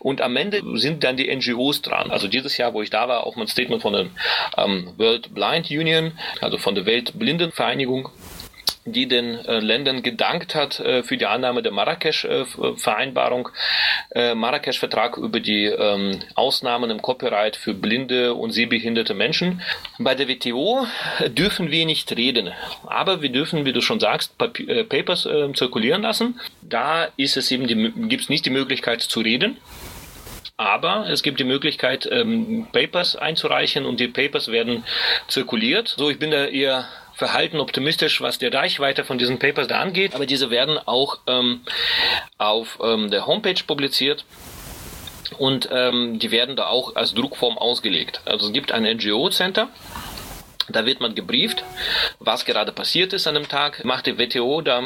Und 0.00 0.20
am 0.20 0.36
Ende 0.36 0.62
sind 0.78 1.04
dann 1.04 1.16
die 1.16 1.34
NGOs 1.34 1.82
dran. 1.82 2.10
Also 2.10 2.28
dieses 2.28 2.56
Jahr, 2.56 2.74
wo 2.74 2.82
ich 2.82 2.90
da 2.90 3.08
war, 3.08 3.26
auch 3.26 3.36
mein 3.36 3.46
Statement 3.46 3.82
von 3.82 3.92
der 3.92 4.06
ähm, 4.56 4.92
World 4.98 5.34
Blind 5.34 5.70
Union, 5.70 6.12
also 6.40 6.58
von 6.58 6.74
der 6.74 6.86
Weltblindenvereinigung 6.86 8.10
die 8.84 9.06
den 9.06 9.36
äh, 9.44 9.60
Ländern 9.60 10.02
gedankt 10.02 10.54
hat 10.54 10.80
äh, 10.80 11.02
für 11.02 11.16
die 11.16 11.26
Annahme 11.26 11.62
der 11.62 11.72
Marrakesch-Vereinbarung, 11.72 13.48
äh, 14.14 14.34
Marrakesch-Vertrag 14.34 15.16
über 15.16 15.40
die 15.40 15.64
ähm, 15.64 16.20
Ausnahmen 16.34 16.90
im 16.90 17.00
Copyright 17.00 17.56
für 17.56 17.74
blinde 17.74 18.34
und 18.34 18.50
sehbehinderte 18.50 19.14
Menschen. 19.14 19.62
Bei 19.98 20.14
der 20.14 20.28
WTO 20.28 20.86
dürfen 21.28 21.70
wir 21.70 21.86
nicht 21.86 22.14
reden, 22.16 22.52
aber 22.86 23.22
wir 23.22 23.30
dürfen, 23.30 23.64
wie 23.64 23.72
du 23.72 23.80
schon 23.80 24.00
sagst, 24.00 24.36
Papi 24.38 24.64
äh, 24.68 24.84
Papers 24.84 25.24
äh, 25.26 25.52
zirkulieren 25.54 26.02
lassen. 26.02 26.40
Da 26.60 27.08
ist 27.16 27.36
es 27.36 27.50
eben 27.50 27.66
gibt 28.08 28.22
es 28.22 28.28
nicht 28.28 28.44
die 28.44 28.50
Möglichkeit 28.50 29.00
zu 29.00 29.20
reden. 29.20 29.56
Aber 30.56 31.08
es 31.08 31.24
gibt 31.24 31.40
die 31.40 31.44
Möglichkeit, 31.44 32.08
ähm, 32.10 32.68
Papers 32.72 33.16
einzureichen 33.16 33.86
und 33.86 33.98
die 33.98 34.06
Papers 34.06 34.52
werden 34.52 34.84
zirkuliert. 35.26 35.88
So, 35.88 36.10
ich 36.10 36.20
bin 36.20 36.30
da 36.30 36.44
eher 36.44 36.86
verhalten 37.14 37.60
optimistisch, 37.60 38.20
was 38.20 38.38
die 38.38 38.46
Reichweite 38.46 39.04
von 39.04 39.18
diesen 39.18 39.38
Papers 39.38 39.68
da 39.68 39.80
angeht. 39.80 40.14
Aber 40.14 40.26
diese 40.26 40.50
werden 40.50 40.78
auch 40.78 41.18
ähm, 41.26 41.60
auf 42.38 42.78
ähm, 42.82 43.10
der 43.10 43.26
Homepage 43.26 43.62
publiziert. 43.66 44.24
Und 45.38 45.68
ähm, 45.72 46.18
die 46.18 46.30
werden 46.30 46.54
da 46.54 46.66
auch 46.66 46.94
als 46.96 47.14
Druckform 47.14 47.58
ausgelegt. 47.58 48.20
Also 48.24 48.46
es 48.46 48.52
gibt 48.52 48.72
ein 48.72 48.84
NGO-Center, 48.84 49.68
da 50.68 50.86
wird 50.86 51.00
man 51.00 51.14
gebrieft, 51.14 51.64
was 52.20 52.44
gerade 52.44 52.72
passiert 52.72 53.12
ist 53.12 53.26
an 53.26 53.34
dem 53.34 53.48
Tag. 53.48 53.84
Macht 53.84 54.06
die 54.06 54.18
WTO 54.18 54.60
da 54.60 54.82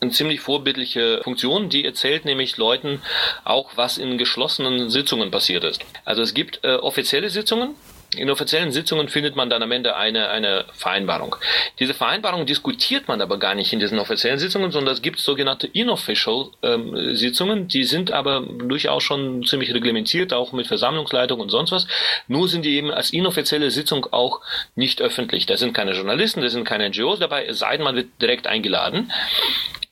eine 0.00 0.10
ziemlich 0.10 0.40
vorbildliche 0.40 1.20
Funktion. 1.22 1.68
Die 1.70 1.84
erzählt 1.84 2.24
nämlich 2.24 2.56
Leuten 2.56 3.02
auch, 3.44 3.70
was 3.76 3.98
in 3.98 4.18
geschlossenen 4.18 4.90
Sitzungen 4.90 5.30
passiert 5.30 5.64
ist. 5.64 5.82
Also 6.04 6.22
es 6.22 6.34
gibt 6.34 6.60
äh, 6.64 6.74
offizielle 6.74 7.30
Sitzungen, 7.30 7.74
in 8.16 8.28
offiziellen 8.28 8.72
Sitzungen 8.72 9.08
findet 9.08 9.36
man 9.36 9.50
dann 9.50 9.62
am 9.62 9.70
Ende 9.70 9.96
eine, 9.96 10.30
eine 10.30 10.64
Vereinbarung. 10.72 11.36
Diese 11.78 11.94
Vereinbarung 11.94 12.44
diskutiert 12.44 13.06
man 13.06 13.20
aber 13.20 13.38
gar 13.38 13.54
nicht 13.54 13.72
in 13.72 13.78
diesen 13.78 13.98
offiziellen 13.98 14.38
Sitzungen, 14.38 14.72
sondern 14.72 14.94
es 14.94 15.02
gibt 15.02 15.20
sogenannte 15.20 15.68
Inofficial 15.68 16.46
ähm, 16.62 17.14
Sitzungen, 17.14 17.68
die 17.68 17.84
sind 17.84 18.10
aber 18.10 18.40
durchaus 18.40 19.04
schon 19.04 19.44
ziemlich 19.44 19.72
reglementiert, 19.72 20.32
auch 20.32 20.52
mit 20.52 20.66
Versammlungsleitung 20.66 21.38
und 21.38 21.50
sonst 21.50 21.70
was. 21.70 21.86
Nur 22.26 22.48
sind 22.48 22.64
die 22.64 22.74
eben 22.74 22.90
als 22.90 23.12
inoffizielle 23.12 23.70
Sitzung 23.70 24.06
auch 24.10 24.40
nicht 24.74 25.00
öffentlich. 25.00 25.46
Da 25.46 25.56
sind 25.56 25.72
keine 25.72 25.92
Journalisten, 25.92 26.40
da 26.40 26.48
sind 26.48 26.64
keine 26.64 26.88
NGOs 26.88 27.20
dabei, 27.20 27.46
es 27.46 27.60
sei 27.60 27.76
denn, 27.76 27.84
man 27.84 27.94
wird 27.94 28.08
direkt 28.20 28.46
eingeladen. 28.48 29.12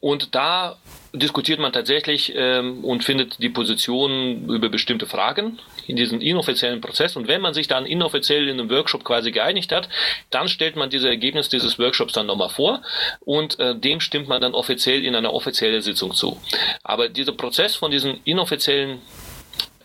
Und 0.01 0.35
da 0.35 0.77
diskutiert 1.13 1.59
man 1.59 1.73
tatsächlich 1.73 2.33
ähm, 2.37 2.85
und 2.85 3.05
findet 3.05 3.43
die 3.43 3.49
Position 3.49 4.49
über 4.49 4.69
bestimmte 4.69 5.07
Fragen 5.07 5.59
in 5.87 5.97
diesem 5.97 6.21
inoffiziellen 6.21 6.81
Prozess. 6.81 7.17
Und 7.17 7.29
wenn 7.29 7.41
man 7.41 7.55
sich 7.55 7.67
dann 7.69 7.87
inoffiziell 7.87 8.49
in 8.49 8.61
einem 8.61 8.71
Workshop 8.71 9.05
quasi 9.05 9.33
geeinigt 9.33 9.73
hat, 9.73 9.89
dann 10.31 10.49
stellt 10.49 10.77
man 10.77 10.91
diese 10.91 11.09
Ergebnisse 11.09 11.51
dieses 11.51 11.79
Workshops 11.79 12.13
dann 12.13 12.27
nochmal 12.27 12.51
vor 12.51 12.83
und 13.21 13.59
äh, 13.59 13.75
dem 13.75 14.01
stimmt 14.01 14.29
man 14.29 14.41
dann 14.41 14.55
offiziell 14.55 15.05
in 15.05 15.15
einer 15.15 15.33
offiziellen 15.33 15.83
Sitzung 15.83 16.15
zu. 16.15 16.41
Aber 16.83 17.09
dieser 17.09 17.33
Prozess 17.33 17.77
von 17.77 17.91
diesen 17.91 18.21
inoffiziellen 18.25 19.01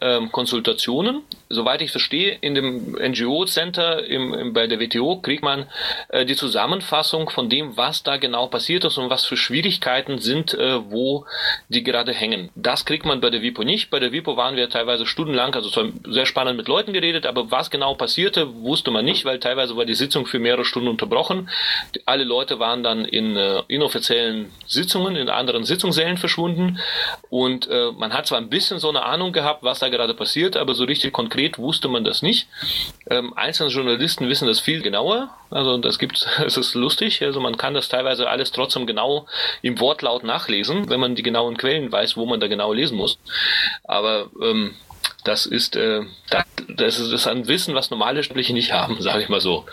ähm, 0.04 0.32
Konsultationen. 0.32 1.22
Soweit 1.54 1.82
ich 1.82 1.92
verstehe, 1.92 2.38
in 2.42 2.56
dem 2.56 2.96
NGO-Center 2.96 4.04
bei 4.52 4.68
der 4.68 4.80
WTO 4.80 5.20
kriegt 5.22 5.44
man 5.44 5.68
äh, 6.10 6.26
die 6.26 6.36
Zusammenfassung 6.36 7.30
von 7.30 7.50
dem, 7.50 7.78
was 7.78 8.04
da 8.04 8.18
genau 8.18 8.48
passiert 8.48 8.86
ist 8.86 8.98
und 8.98 9.10
was 9.10 9.26
für 9.26 9.38
Schwierigkeiten 9.38 10.20
sind, 10.20 10.54
äh, 10.54 10.80
wo 10.92 11.26
die 11.70 11.84
gerade 11.84 12.14
hängen. 12.14 12.50
Das 12.56 12.86
kriegt 12.86 13.06
man 13.06 13.22
bei 13.22 13.30
der 13.30 13.42
WIPO 13.42 13.64
nicht. 13.64 13.90
Bei 13.90 14.00
der 14.00 14.12
WIPO 14.12 14.38
waren 14.38 14.56
wir 14.56 14.70
teilweise 14.70 15.06
stundenlang, 15.06 15.54
also 15.54 15.70
sehr 16.06 16.26
spannend 16.26 16.58
mit 16.58 16.68
Leuten 16.68 16.94
geredet, 16.94 17.26
aber 17.26 17.52
was 17.52 17.70
genau 17.70 17.94
passierte, 17.96 18.54
wusste 18.64 18.92
man 18.92 19.06
nicht, 19.06 19.26
weil 19.26 19.40
teilweise 19.40 19.76
war 19.76 19.86
die 19.86 19.96
Sitzung 19.96 20.26
für 20.26 20.40
mehrere 20.40 20.66
Stunden 20.66 20.90
unterbrochen. 20.90 21.50
Alle 22.06 22.24
Leute 22.24 22.60
waren 22.60 22.84
dann 22.84 23.06
in 23.06 23.36
äh, 23.36 23.62
inoffiziellen 23.68 24.52
Sitzungen, 24.66 25.16
in 25.16 25.30
anderen 25.30 25.64
Sitzungssälen 25.64 26.18
verschwunden 26.18 26.80
und 27.30 27.68
äh, 27.70 27.92
man 27.98 28.14
hat 28.14 28.28
zwar 28.28 28.40
ein 28.40 28.50
bisschen 28.50 28.80
so 28.80 28.90
eine 28.90 29.04
Ahnung 29.04 29.34
gehabt, 29.34 29.64
was 29.64 29.80
da 29.80 29.90
gerade 29.90 30.14
passiert, 30.14 30.58
aber 30.58 30.74
so 30.74 30.86
richtig 30.86 31.14
konkret 31.14 31.43
wusste 31.58 31.88
man 31.88 32.04
das 32.04 32.22
nicht. 32.22 32.48
Ähm, 33.10 33.34
einzelne 33.36 33.70
Journalisten 33.70 34.28
wissen 34.30 34.48
das 34.48 34.60
viel 34.60 34.82
genauer. 34.82 35.30
Also 35.50 35.78
das 35.78 36.00
gibt, 36.00 36.28
es 36.46 36.58
ist 36.58 36.74
lustig. 36.76 37.22
Also 37.22 37.40
man 37.40 37.58
kann 37.58 37.74
das 37.74 37.90
teilweise 37.90 38.30
alles 38.30 38.52
trotzdem 38.52 38.88
genau 38.88 39.28
im 39.62 39.80
Wortlaut 39.80 40.24
nachlesen, 40.24 40.90
wenn 40.90 41.00
man 41.00 41.16
die 41.16 41.24
genauen 41.24 41.58
Quellen 41.58 41.92
weiß, 41.92 42.18
wo 42.18 42.26
man 42.26 42.40
da 42.40 42.48
genau 42.48 42.74
lesen 42.74 42.98
muss. 42.98 43.20
Aber 43.84 44.30
ähm, 44.42 44.76
das 45.24 45.46
ist, 45.46 45.76
äh, 45.76 46.02
das, 46.30 46.46
das 46.76 47.00
ist 47.00 47.28
ein 47.28 47.48
Wissen, 47.48 47.76
was 47.76 47.90
normale 47.90 48.24
Sprüche 48.24 48.54
nicht 48.54 48.74
haben, 48.74 48.98
sage 49.02 49.24
ich 49.24 49.30
mal 49.30 49.42
so. 49.42 49.66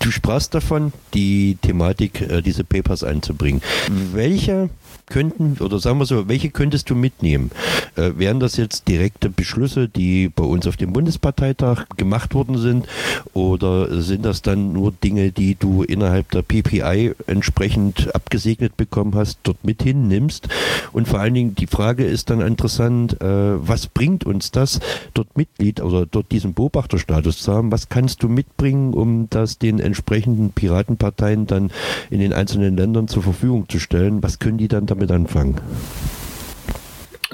Du 0.00 0.10
sprachst 0.10 0.52
davon, 0.52 0.92
die 1.14 1.56
Thematik, 1.62 2.20
äh, 2.22 2.42
diese 2.42 2.64
Papers 2.64 3.04
einzubringen. 3.04 3.62
Welche 3.88 4.68
könnten, 5.06 5.56
oder 5.60 5.78
sagen 5.78 5.98
wir 5.98 6.06
so, 6.06 6.28
welche 6.28 6.50
könntest 6.50 6.90
du 6.90 6.94
mitnehmen? 6.94 7.50
Äh, 7.96 8.12
wären 8.16 8.40
das 8.40 8.56
jetzt 8.56 8.88
direkte 8.88 9.30
Beschlüsse, 9.30 9.88
die 9.88 10.28
bei 10.28 10.44
uns 10.44 10.66
auf 10.66 10.76
dem 10.76 10.92
Bundesparteitag 10.92 11.86
gemacht 11.96 12.34
worden 12.34 12.58
sind? 12.58 12.86
Oder 13.32 14.02
sind 14.02 14.24
das 14.24 14.42
dann 14.42 14.72
nur 14.72 14.92
Dinge, 14.92 15.32
die 15.32 15.54
du 15.54 15.82
innerhalb 15.82 16.30
der 16.30 16.42
PPI 16.42 17.12
entsprechend 17.26 18.14
abgesegnet 18.14 18.76
bekommen 18.76 19.14
hast, 19.14 19.38
dort 19.42 19.64
mit 19.64 19.82
hinnimmst? 19.82 20.48
Und 20.92 21.08
vor 21.08 21.20
allen 21.20 21.34
Dingen 21.34 21.54
die 21.54 21.66
Frage 21.66 22.04
ist 22.04 22.30
dann 22.30 22.40
interessant, 22.40 23.20
äh, 23.20 23.26
was 23.26 23.86
bringt 23.86 24.24
uns 24.24 24.50
das, 24.50 24.80
dort 25.14 25.36
Mitglied 25.36 25.80
oder 25.80 26.06
dort 26.06 26.32
diesen 26.32 26.54
Beobachterstatus 26.54 27.38
zu 27.38 27.52
haben? 27.52 27.72
Was 27.72 27.88
kannst 27.88 28.22
du 28.22 28.28
mitbringen, 28.28 28.94
um 28.94 29.28
das 29.30 29.58
den 29.58 29.80
entsprechenden 29.80 30.50
Piratenparteien 30.50 31.46
dann 31.46 31.70
in 32.10 32.20
den 32.20 32.32
einzelnen 32.32 32.76
Ländern 32.76 33.08
zur 33.08 33.22
Verfügung 33.22 33.68
zu 33.68 33.78
stellen? 33.78 34.22
Was 34.22 34.38
können 34.38 34.58
die 34.58 34.68
dann 34.68 34.81
damit 34.86 35.02
damit 35.02 35.10
anfangen? 35.10 35.60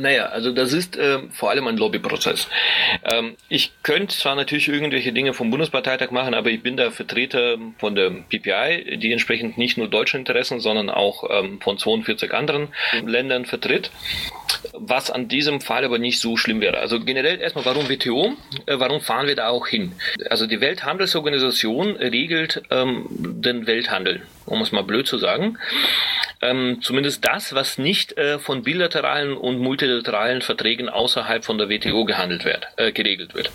Naja, 0.00 0.26
also 0.26 0.52
das 0.52 0.72
ist 0.72 0.96
äh, 0.96 1.18
vor 1.32 1.50
allem 1.50 1.66
ein 1.66 1.76
Lobbyprozess. 1.76 2.46
Ähm, 3.02 3.34
ich 3.48 3.72
könnte 3.82 4.16
zwar 4.16 4.36
natürlich 4.36 4.68
irgendwelche 4.68 5.12
Dinge 5.12 5.34
vom 5.34 5.50
Bundesparteitag 5.50 6.12
machen, 6.12 6.34
aber 6.34 6.50
ich 6.50 6.62
bin 6.62 6.76
da 6.76 6.92
Vertreter 6.92 7.58
von 7.78 7.96
der 7.96 8.10
PPI, 8.10 8.98
die 8.98 9.10
entsprechend 9.10 9.58
nicht 9.58 9.76
nur 9.76 9.88
deutsche 9.88 10.16
Interessen, 10.16 10.60
sondern 10.60 10.88
auch 10.88 11.24
ähm, 11.28 11.60
von 11.60 11.78
42 11.78 12.32
anderen 12.32 12.68
Ländern 13.04 13.44
vertritt 13.44 13.90
was 14.72 15.10
an 15.10 15.28
diesem 15.28 15.60
Fall 15.60 15.84
aber 15.84 15.98
nicht 15.98 16.20
so 16.20 16.36
schlimm 16.36 16.60
wäre. 16.60 16.78
Also 16.78 17.00
generell 17.00 17.40
erstmal, 17.40 17.64
warum 17.64 17.88
WTO? 17.88 18.34
Äh, 18.66 18.78
warum 18.78 19.00
fahren 19.00 19.26
wir 19.26 19.36
da 19.36 19.48
auch 19.48 19.66
hin? 19.66 19.92
Also 20.30 20.46
die 20.46 20.60
Welthandelsorganisation 20.60 21.96
regelt 21.96 22.62
ähm, 22.70 23.06
den 23.10 23.66
Welthandel, 23.66 24.22
um 24.46 24.60
es 24.60 24.72
mal 24.72 24.82
blöd 24.82 25.06
zu 25.06 25.18
sagen. 25.18 25.58
Ähm, 26.40 26.78
zumindest 26.82 27.24
das, 27.26 27.54
was 27.54 27.78
nicht 27.78 28.16
äh, 28.16 28.38
von 28.38 28.62
bilateralen 28.62 29.36
und 29.36 29.58
multilateralen 29.58 30.40
Verträgen 30.42 30.88
außerhalb 30.88 31.44
von 31.44 31.58
der 31.58 31.68
WTO 31.68 32.04
gehandelt 32.04 32.44
wird, 32.44 32.68
äh, 32.76 32.92
geregelt 32.92 33.34
wird. 33.34 33.50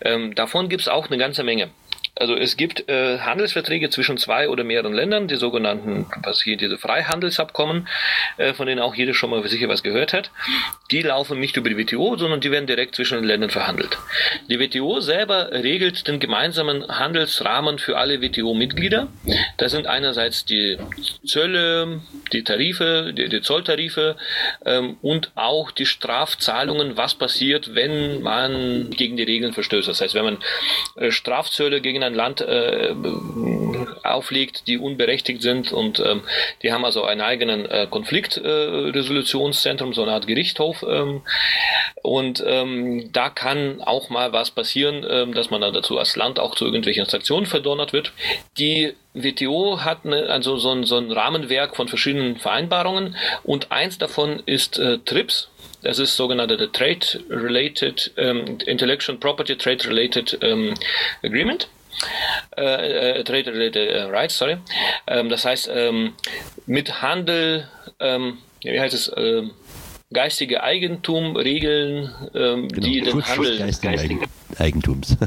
Ähm, 0.00 0.34
davon 0.34 0.68
gibt 0.68 0.82
es 0.82 0.88
auch 0.88 1.08
eine 1.08 1.18
ganze 1.18 1.42
Menge. 1.42 1.70
Also 2.18 2.36
es 2.36 2.56
gibt 2.56 2.88
äh, 2.88 3.18
Handelsverträge 3.18 3.90
zwischen 3.90 4.18
zwei 4.18 4.48
oder 4.48 4.64
mehreren 4.64 4.92
Ländern, 4.92 5.28
die 5.28 5.36
sogenannten, 5.36 6.06
was 6.22 6.42
hier 6.42 6.56
diese 6.56 6.76
Freihandelsabkommen, 6.76 7.88
äh, 8.36 8.54
von 8.54 8.66
denen 8.66 8.80
auch 8.80 8.94
jeder 8.94 9.14
schon 9.14 9.30
mal 9.30 9.46
sicher 9.48 9.68
was 9.68 9.82
gehört 9.82 10.12
hat. 10.12 10.30
Die 10.90 11.02
laufen 11.02 11.38
nicht 11.38 11.56
über 11.56 11.68
die 11.68 11.78
WTO, 11.78 12.16
sondern 12.16 12.40
die 12.40 12.50
werden 12.50 12.66
direkt 12.66 12.96
zwischen 12.96 13.18
den 13.18 13.24
Ländern 13.24 13.50
verhandelt. 13.50 13.98
Die 14.48 14.58
WTO 14.58 15.00
selber 15.00 15.52
regelt 15.52 16.08
den 16.08 16.18
gemeinsamen 16.18 16.86
Handelsrahmen 16.88 17.78
für 17.78 17.96
alle 17.96 18.20
WTO-Mitglieder. 18.20 19.08
Das 19.56 19.72
sind 19.72 19.86
einerseits 19.86 20.44
die 20.44 20.76
Zölle, 21.24 22.00
die 22.32 22.42
Tarife, 22.42 23.12
die, 23.16 23.28
die 23.28 23.40
Zolltarife 23.42 24.16
ähm, 24.64 24.96
und 25.02 25.30
auch 25.36 25.70
die 25.70 25.86
Strafzahlungen, 25.86 26.96
was 26.96 27.14
passiert, 27.14 27.74
wenn 27.74 28.22
man 28.22 28.90
gegen 28.90 29.16
die 29.16 29.22
Regeln 29.22 29.52
verstößt. 29.52 29.88
Das 29.88 30.00
heißt, 30.00 30.14
wenn 30.14 30.24
man 30.24 30.38
äh, 30.96 31.10
Strafzölle 31.10 31.80
gegen 31.80 32.02
ein 32.08 32.14
Land 32.14 32.40
äh, 32.40 32.94
auflegt, 34.02 34.66
die 34.66 34.78
unberechtigt 34.78 35.42
sind 35.42 35.72
und 35.72 36.00
ähm, 36.00 36.22
die 36.62 36.72
haben 36.72 36.84
also 36.84 37.04
einen 37.04 37.20
eigenen 37.20 37.66
äh, 37.66 37.86
Konfliktresolutionszentrum, 37.88 39.90
äh, 39.90 39.94
so 39.94 40.02
eine 40.02 40.12
Art 40.12 40.26
Gerichtshof 40.26 40.84
ähm, 40.88 41.22
und 42.02 42.42
ähm, 42.46 43.10
da 43.12 43.30
kann 43.30 43.80
auch 43.82 44.10
mal 44.10 44.32
was 44.32 44.50
passieren, 44.50 45.06
ähm, 45.08 45.34
dass 45.34 45.50
man 45.50 45.60
dann 45.60 45.74
dazu 45.74 45.98
als 45.98 46.16
Land 46.16 46.40
auch 46.40 46.54
zu 46.54 46.64
irgendwelchen 46.64 47.06
Sanktionen 47.06 47.46
verdonnert 47.46 47.92
wird. 47.92 48.12
Die 48.58 48.94
WTO 49.14 49.80
hat 49.80 50.04
eine, 50.04 50.28
also 50.28 50.58
so 50.58 50.72
ein, 50.72 50.84
so 50.84 50.96
ein 50.96 51.10
Rahmenwerk 51.10 51.76
von 51.76 51.88
verschiedenen 51.88 52.36
Vereinbarungen 52.36 53.16
und 53.42 53.72
eins 53.72 53.98
davon 53.98 54.42
ist 54.46 54.78
äh, 54.78 54.98
TRIPS. 54.98 55.50
Das 55.82 55.98
ist 55.98 56.16
sogenannte 56.16 56.72
Trade 56.72 57.06
Related 57.30 58.12
um, 58.16 58.58
Intellectual 58.66 59.16
Property 59.16 59.56
Trade 59.56 59.88
Related 59.88 60.42
um, 60.42 60.74
Agreement. 61.22 61.68
Äh, 62.56 63.20
äh, 63.20 63.24
Trade 63.24 63.52
Related 63.52 63.90
äh, 63.90 64.02
Rights, 64.02 64.38
sorry. 64.38 64.58
Ähm, 65.06 65.28
das 65.28 65.44
heißt, 65.44 65.70
ähm, 65.72 66.14
mit 66.66 67.02
Handel, 67.02 67.68
ähm, 68.00 68.38
wie 68.62 68.80
heißt 68.80 68.94
es, 68.94 69.12
ähm, 69.16 69.52
geistige 70.12 70.62
Eigentum, 70.62 71.36
Regeln, 71.36 72.14
ähm, 72.34 72.68
genau. 72.68 72.86
die 72.86 73.00
den 73.00 73.24
Handel 73.24 73.58
geistigen 73.58 74.26
Eigentums. 74.58 75.16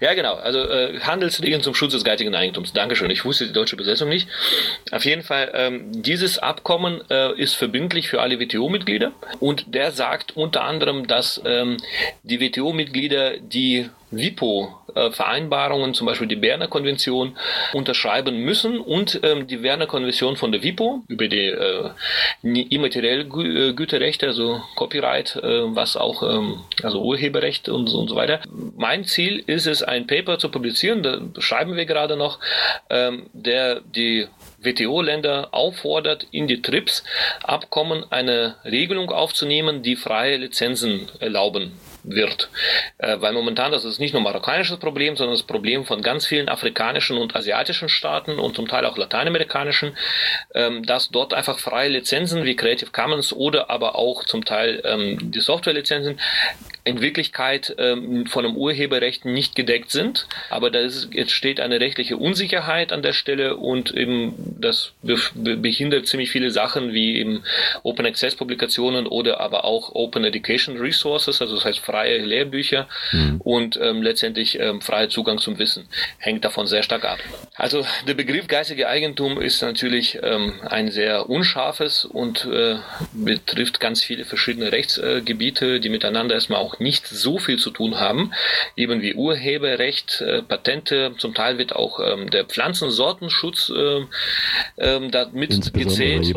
Ja, 0.00 0.14
genau. 0.14 0.34
Also 0.34 0.60
äh, 0.60 0.98
Handelsregeln 1.00 1.62
zum 1.62 1.74
Schutz 1.74 1.92
des 1.92 2.04
geistigen 2.04 2.34
Eigentums. 2.34 2.72
Dankeschön. 2.72 3.10
Ich 3.10 3.24
wusste 3.26 3.46
die 3.46 3.52
deutsche 3.52 3.76
Besetzung 3.76 4.08
nicht. 4.08 4.28
Auf 4.90 5.04
jeden 5.04 5.22
Fall, 5.22 5.52
ähm, 5.54 6.02
dieses 6.02 6.38
Abkommen 6.38 7.02
äh, 7.10 7.38
ist 7.38 7.54
verbindlich 7.54 8.08
für 8.08 8.22
alle 8.22 8.40
WTO-Mitglieder 8.40 9.12
und 9.40 9.74
der 9.74 9.92
sagt 9.92 10.36
unter 10.36 10.64
anderem, 10.64 11.06
dass 11.06 11.40
ähm, 11.44 11.76
die 12.22 12.40
WTO-Mitglieder 12.40 13.40
die 13.40 13.90
WIPO-Vereinbarungen, 14.10 15.94
zum 15.94 16.06
Beispiel 16.06 16.26
die 16.26 16.36
Berner 16.36 16.68
Konvention, 16.68 17.36
unterschreiben 17.72 18.38
müssen 18.38 18.78
und 18.78 19.20
ähm, 19.22 19.46
die 19.46 19.58
Berner 19.58 19.86
Konvention 19.86 20.36
von 20.36 20.52
der 20.52 20.62
WIPO 20.62 21.04
über 21.08 21.28
die 21.28 21.46
äh, 21.46 21.90
immaterielle 22.42 23.26
Gü 23.26 23.70
äh, 23.70 23.72
Güterrechte, 23.72 24.26
also 24.26 24.62
Copyright, 24.76 25.36
äh, 25.36 25.74
was 25.74 25.96
auch, 25.96 26.22
ähm, 26.22 26.60
also 26.82 27.02
Urheberrecht 27.02 27.68
und, 27.68 27.92
und 27.92 28.08
so 28.08 28.16
weiter. 28.16 28.40
Mein 28.76 29.04
Ziel 29.04 29.42
ist 29.46 29.66
es, 29.66 29.82
ein 29.82 30.06
Paper 30.06 30.38
zu 30.38 30.50
publizieren, 30.50 31.02
da 31.02 31.20
schreiben 31.38 31.76
wir 31.76 31.86
gerade 31.86 32.16
noch, 32.16 32.38
ähm, 32.88 33.26
der 33.32 33.80
die 33.80 34.26
WTO-Länder 34.58 35.48
auffordert, 35.52 36.26
in 36.32 36.46
die 36.46 36.60
TRIPS-Abkommen 36.60 38.04
eine 38.10 38.56
Regelung 38.64 39.10
aufzunehmen, 39.10 39.82
die 39.82 39.96
freie 39.96 40.36
Lizenzen 40.36 41.08
erlauben 41.20 41.72
wird. 42.14 42.50
Äh, 42.98 43.20
weil 43.20 43.32
momentan, 43.32 43.72
das 43.72 43.84
ist 43.84 43.98
nicht 43.98 44.12
nur 44.12 44.22
marokkanisches 44.22 44.78
Problem, 44.78 45.16
sondern 45.16 45.34
das 45.34 45.42
Problem 45.42 45.84
von 45.84 46.02
ganz 46.02 46.26
vielen 46.26 46.48
afrikanischen 46.48 47.18
und 47.18 47.36
asiatischen 47.36 47.88
Staaten 47.88 48.38
und 48.38 48.56
zum 48.56 48.68
Teil 48.68 48.84
auch 48.84 48.96
lateinamerikanischen, 48.96 49.96
ähm, 50.54 50.84
dass 50.84 51.10
dort 51.10 51.34
einfach 51.34 51.58
freie 51.58 51.88
Lizenzen 51.88 52.44
wie 52.44 52.56
Creative 52.56 52.90
Commons 52.90 53.32
oder 53.32 53.70
aber 53.70 53.96
auch 53.96 54.24
zum 54.24 54.44
Teil 54.44 54.82
ähm, 54.84 55.30
die 55.30 55.40
Softwarelizenzen 55.40 56.18
in 56.84 57.00
Wirklichkeit 57.00 57.74
ähm, 57.78 58.26
von 58.26 58.44
dem 58.44 58.56
Urheberrecht 58.56 59.24
nicht 59.24 59.54
gedeckt 59.54 59.90
sind. 59.90 60.26
Aber 60.48 60.70
da 60.70 60.80
ist, 60.80 61.08
jetzt 61.12 61.32
steht 61.32 61.60
eine 61.60 61.80
rechtliche 61.80 62.16
Unsicherheit 62.16 62.92
an 62.92 63.02
der 63.02 63.12
Stelle 63.12 63.56
und 63.56 63.92
eben 63.92 64.34
das 64.60 64.92
behindert 65.02 66.06
ziemlich 66.06 66.30
viele 66.30 66.50
Sachen 66.50 66.92
wie 66.92 67.18
eben 67.18 67.42
Open 67.82 68.06
Access 68.06 68.34
Publikationen 68.34 69.06
oder 69.06 69.40
aber 69.40 69.64
auch 69.64 69.94
Open 69.94 70.24
Education 70.24 70.78
Resources, 70.78 71.40
also 71.40 71.56
das 71.56 71.64
heißt 71.64 71.78
freie 71.80 72.18
Lehrbücher 72.18 72.88
mhm. 73.12 73.40
und 73.42 73.78
ähm, 73.82 74.02
letztendlich 74.02 74.58
ähm, 74.58 74.80
freier 74.80 75.08
Zugang 75.08 75.38
zum 75.38 75.58
Wissen. 75.58 75.88
Hängt 76.18 76.44
davon 76.44 76.66
sehr 76.66 76.82
stark 76.82 77.04
ab. 77.04 77.18
Also 77.54 77.84
der 78.06 78.14
Begriff 78.14 78.46
geistige 78.46 78.88
Eigentum 78.88 79.40
ist 79.40 79.62
natürlich 79.62 80.18
ähm, 80.22 80.54
ein 80.68 80.90
sehr 80.90 81.28
unscharfes 81.28 82.04
und 82.04 82.46
äh, 82.46 82.76
betrifft 83.12 83.80
ganz 83.80 84.02
viele 84.02 84.24
verschiedene 84.24 84.72
Rechtsgebiete, 84.72 85.80
die 85.80 85.88
miteinander 85.88 86.34
erstmal 86.34 86.60
auch 86.60 86.69
nicht 86.78 87.06
so 87.06 87.38
viel 87.38 87.58
zu 87.58 87.70
tun 87.70 87.98
haben, 87.98 88.32
eben 88.76 89.02
wie 89.02 89.14
Urheberrecht, 89.14 90.20
äh, 90.20 90.42
Patente, 90.42 91.14
zum 91.18 91.34
Teil 91.34 91.58
wird 91.58 91.74
auch 91.74 92.00
ähm, 92.00 92.30
der 92.30 92.44
Pflanzensortenschutz 92.44 93.72
äh, 93.74 94.00
ähm, 94.78 95.10
damit 95.10 95.72
gezählt. 95.72 96.34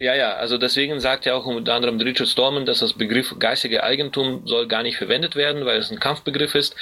Ja, 0.00 0.14
ja, 0.14 0.34
also 0.34 0.58
deswegen 0.58 1.00
sagt 1.00 1.26
ja 1.26 1.34
auch 1.34 1.44
unter 1.44 1.74
anderem 1.74 1.98
Richard 2.00 2.28
Stallman, 2.28 2.66
dass 2.66 2.78
das 2.78 2.92
Begriff 2.92 3.34
geistige 3.40 3.82
Eigentum 3.82 4.46
soll 4.46 4.68
gar 4.68 4.84
nicht 4.84 4.96
verwendet 4.96 5.34
werden, 5.34 5.64
weil 5.64 5.78
es 5.78 5.90
ein 5.90 5.98
Kampfbegriff 5.98 6.54
ist. 6.54 6.76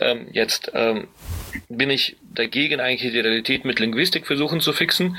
Ähm, 0.00 0.28
jetzt 0.30 0.70
ähm, 0.72 1.08
bin 1.68 1.90
ich 1.90 2.16
dagegen, 2.22 2.78
eigentlich 2.78 3.10
die 3.10 3.18
Realität 3.18 3.64
mit 3.64 3.80
Linguistik 3.80 4.28
versuchen 4.28 4.60
zu 4.60 4.72
fixen, 4.72 5.16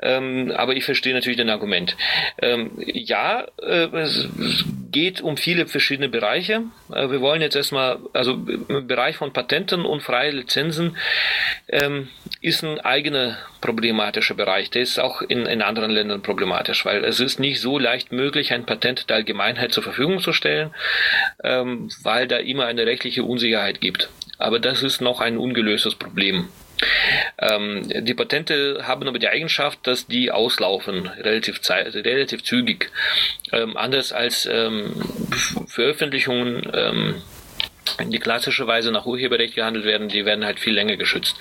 ähm, 0.00 0.52
aber 0.56 0.74
ich 0.74 0.84
verstehe 0.84 1.14
natürlich 1.14 1.36
den 1.36 1.50
Argument. 1.50 1.96
Ähm, 2.42 2.72
ja, 2.76 3.46
äh, 3.62 3.86
es 3.96 4.28
geht 4.90 5.20
um 5.20 5.36
viele 5.36 5.66
verschiedene 5.66 6.08
Bereiche. 6.08 6.62
Äh, 6.92 7.10
wir 7.10 7.20
wollen 7.20 7.42
jetzt 7.42 7.56
erstmal, 7.56 7.98
also 8.12 8.32
im 8.32 8.86
Bereich 8.86 9.16
von 9.16 9.32
Patenten 9.32 9.84
und 9.84 10.02
freie 10.02 10.30
Lizenzen 10.30 10.96
ähm, 11.68 12.08
ist 12.40 12.62
ein 12.62 12.80
eigener 12.80 13.38
problematischer 13.60 14.34
Bereich. 14.34 14.70
Der 14.70 14.82
ist 14.82 14.98
auch 14.98 15.22
in, 15.22 15.46
in 15.46 15.62
anderen 15.62 15.90
Ländern 15.90 16.22
problematisch, 16.22 16.84
weil 16.84 17.04
es 17.04 17.20
ist 17.20 17.38
nicht 17.38 17.60
so 17.60 17.78
leicht 17.78 18.12
möglich, 18.12 18.52
ein 18.52 18.66
Patent 18.66 19.08
der 19.08 19.16
Allgemeinheit 19.16 19.72
zur 19.72 19.82
Verfügung 19.82 20.20
zu 20.20 20.32
stellen, 20.32 20.74
ähm, 21.42 21.90
weil 22.02 22.26
da 22.26 22.36
immer 22.36 22.66
eine 22.66 22.86
rechtliche 22.86 23.24
Unsicherheit 23.24 23.80
gibt. 23.80 24.10
Aber 24.38 24.58
das 24.58 24.82
ist 24.82 25.00
noch 25.00 25.20
ein 25.20 25.36
ungelöstes 25.36 25.94
Problem. 25.94 26.48
Ähm, 27.38 27.82
die 28.04 28.14
Patente 28.14 28.86
haben 28.86 29.06
aber 29.08 29.18
die 29.18 29.28
Eigenschaft, 29.28 29.86
dass 29.86 30.06
die 30.06 30.30
auslaufen 30.30 31.06
relativ, 31.06 31.60
relativ 31.68 32.42
zügig. 32.44 32.90
Ähm, 33.52 33.76
anders 33.76 34.12
als 34.12 34.46
ähm, 34.46 34.94
Veröffentlichungen 35.66 36.70
ähm, 36.72 37.22
die 38.08 38.18
klassischerweise 38.18 38.92
nach 38.92 39.06
Urheberrecht 39.06 39.54
gehandelt 39.54 39.84
werden, 39.84 40.08
die 40.08 40.24
werden 40.24 40.44
halt 40.44 40.60
viel 40.60 40.74
länger 40.74 40.96
geschützt. 40.96 41.36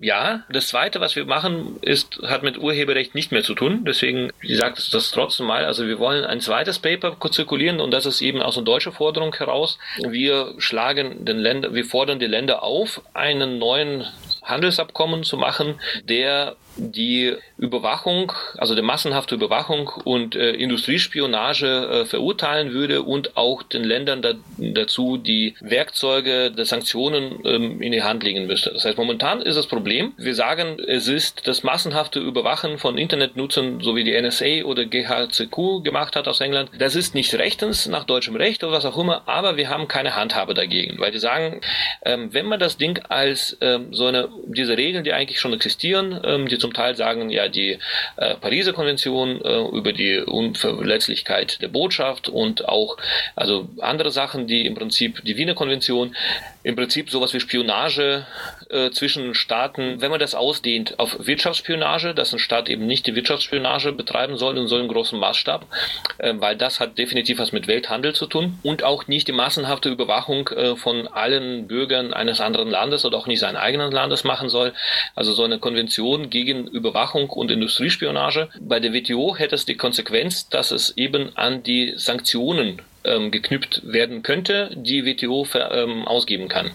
Ja, 0.00 0.44
das 0.48 0.68
zweite, 0.68 1.00
was 1.00 1.16
wir 1.16 1.24
machen, 1.24 1.78
ist, 1.82 2.20
hat 2.22 2.42
mit 2.42 2.58
Urheberrecht 2.58 3.14
nicht 3.14 3.32
mehr 3.32 3.42
zu 3.42 3.54
tun. 3.54 3.84
Deswegen, 3.86 4.30
ich 4.40 4.56
sage 4.56 4.80
das 4.90 5.10
trotzdem 5.10 5.46
mal, 5.46 5.64
also 5.64 5.86
wir 5.86 5.98
wollen 5.98 6.24
ein 6.24 6.40
zweites 6.40 6.78
Paper 6.78 7.16
zirkulieren 7.30 7.80
und 7.80 7.90
das 7.90 8.06
ist 8.06 8.20
eben 8.20 8.42
aus 8.42 8.56
einer 8.56 8.64
deutschen 8.64 8.92
Forderung 8.92 9.34
heraus. 9.34 9.78
Wir 10.08 10.54
schlagen 10.58 11.24
den 11.24 11.38
Länder, 11.38 11.74
wir 11.74 11.84
fordern 11.84 12.18
die 12.18 12.26
Länder 12.26 12.62
auf, 12.62 13.02
einen 13.12 13.58
neuen 13.58 14.06
Handelsabkommen 14.44 15.24
zu 15.24 15.36
machen, 15.36 15.80
der 16.04 16.56
die 16.76 17.34
Überwachung, 17.58 18.32
also 18.58 18.74
die 18.74 18.82
massenhafte 18.82 19.34
Überwachung 19.34 19.88
und 20.04 20.34
äh, 20.34 20.52
Industriespionage 20.52 21.66
äh, 21.66 22.04
verurteilen 22.04 22.72
würde 22.72 23.02
und 23.02 23.36
auch 23.36 23.62
den 23.62 23.84
Ländern 23.84 24.22
da, 24.22 24.34
dazu 24.58 25.16
die 25.16 25.54
Werkzeuge 25.60 26.50
der 26.50 26.64
Sanktionen 26.64 27.40
ähm, 27.44 27.80
in 27.80 27.92
die 27.92 28.02
Hand 28.02 28.22
legen 28.22 28.46
müsste. 28.46 28.70
Das 28.72 28.84
heißt, 28.84 28.98
momentan 28.98 29.40
ist 29.40 29.56
das 29.56 29.66
Problem, 29.66 30.12
wir 30.16 30.34
sagen, 30.34 30.78
es 30.86 31.08
ist 31.08 31.46
das 31.46 31.62
massenhafte 31.62 32.18
Überwachen 32.18 32.78
von 32.78 32.98
Internetnutzern, 32.98 33.80
so 33.80 33.94
wie 33.96 34.04
die 34.04 34.20
NSA 34.20 34.64
oder 34.64 34.84
GHCQ 34.84 35.82
gemacht 35.84 36.16
hat 36.16 36.28
aus 36.28 36.40
England. 36.40 36.70
Das 36.78 36.96
ist 36.96 37.14
nicht 37.14 37.32
rechtens 37.34 37.86
nach 37.86 38.04
deutschem 38.04 38.36
Recht 38.36 38.64
oder 38.64 38.72
was 38.72 38.84
auch 38.84 38.98
immer, 38.98 39.22
aber 39.26 39.56
wir 39.56 39.68
haben 39.68 39.88
keine 39.88 40.16
Handhabe 40.16 40.54
dagegen, 40.54 40.98
weil 40.98 41.12
die 41.12 41.18
sagen, 41.18 41.60
ähm, 42.04 42.32
wenn 42.32 42.46
man 42.46 42.58
das 42.58 42.76
Ding 42.76 43.00
als 43.08 43.56
ähm, 43.60 43.92
so 43.92 44.06
eine, 44.06 44.28
diese 44.46 44.76
Regeln, 44.76 45.04
die 45.04 45.12
eigentlich 45.12 45.40
schon 45.40 45.52
existieren, 45.52 46.20
ähm, 46.24 46.48
die 46.48 46.58
zum 46.58 46.72
Teil 46.74 46.96
sagen, 46.96 47.30
ja, 47.30 47.48
die 47.48 47.78
äh, 48.16 48.34
Pariser 48.34 48.72
Konvention 48.72 49.40
äh, 49.42 49.60
über 49.76 49.92
die 49.92 50.18
Unverletzlichkeit 50.18 51.62
der 51.62 51.68
Botschaft 51.68 52.28
und 52.28 52.68
auch 52.68 52.96
also 53.36 53.68
andere 53.80 54.10
Sachen, 54.10 54.46
die 54.46 54.66
im 54.66 54.74
Prinzip 54.74 55.24
die 55.24 55.36
Wiener 55.36 55.54
Konvention, 55.54 56.14
im 56.62 56.76
Prinzip 56.76 57.10
sowas 57.10 57.32
wie 57.34 57.40
Spionage 57.40 58.26
äh, 58.70 58.90
zwischen 58.90 59.34
Staaten, 59.34 60.00
wenn 60.00 60.10
man 60.10 60.20
das 60.20 60.34
ausdehnt 60.34 60.98
auf 60.98 61.16
Wirtschaftsspionage, 61.26 62.14
dass 62.14 62.32
ein 62.32 62.38
Staat 62.38 62.68
eben 62.68 62.86
nicht 62.86 63.06
die 63.06 63.14
Wirtschaftsspionage 63.14 63.92
betreiben 63.92 64.36
soll 64.36 64.56
in 64.58 64.66
so 64.66 64.76
einem 64.76 64.88
großen 64.88 65.18
Maßstab, 65.18 65.66
äh, 66.18 66.34
weil 66.36 66.56
das 66.56 66.80
hat 66.80 66.98
definitiv 66.98 67.38
was 67.38 67.52
mit 67.52 67.66
Welthandel 67.66 68.14
zu 68.14 68.26
tun 68.26 68.58
und 68.62 68.82
auch 68.82 69.06
nicht 69.06 69.28
die 69.28 69.32
massenhafte 69.32 69.88
Überwachung 69.88 70.48
äh, 70.48 70.76
von 70.76 71.08
allen 71.08 71.66
Bürgern 71.66 72.12
eines 72.12 72.40
anderen 72.40 72.70
Landes 72.70 73.04
oder 73.04 73.18
auch 73.18 73.26
nicht 73.26 73.40
seines 73.40 73.60
eigenen 73.60 73.92
Landes 73.92 74.24
machen 74.24 74.48
soll. 74.48 74.72
Also 75.14 75.32
so 75.32 75.44
eine 75.44 75.58
Konvention 75.58 76.30
gegen 76.30 76.66
Überwachung 76.66 77.30
und 77.30 77.50
Industriespionage. 77.50 78.48
Bei 78.60 78.80
der 78.80 78.92
WTO 78.92 79.36
hätte 79.36 79.54
es 79.54 79.66
die 79.66 79.76
Konsequenz, 79.76 80.48
dass 80.48 80.70
es 80.70 80.96
eben 80.96 81.36
an 81.36 81.62
die 81.62 81.94
Sanktionen 81.96 82.82
ähm, 83.04 83.30
geknüpft 83.30 83.82
werden 83.84 84.22
könnte, 84.22 84.70
die 84.74 85.04
WTO 85.04 85.46
ähm, 85.54 86.06
ausgeben 86.06 86.48
kann. 86.48 86.72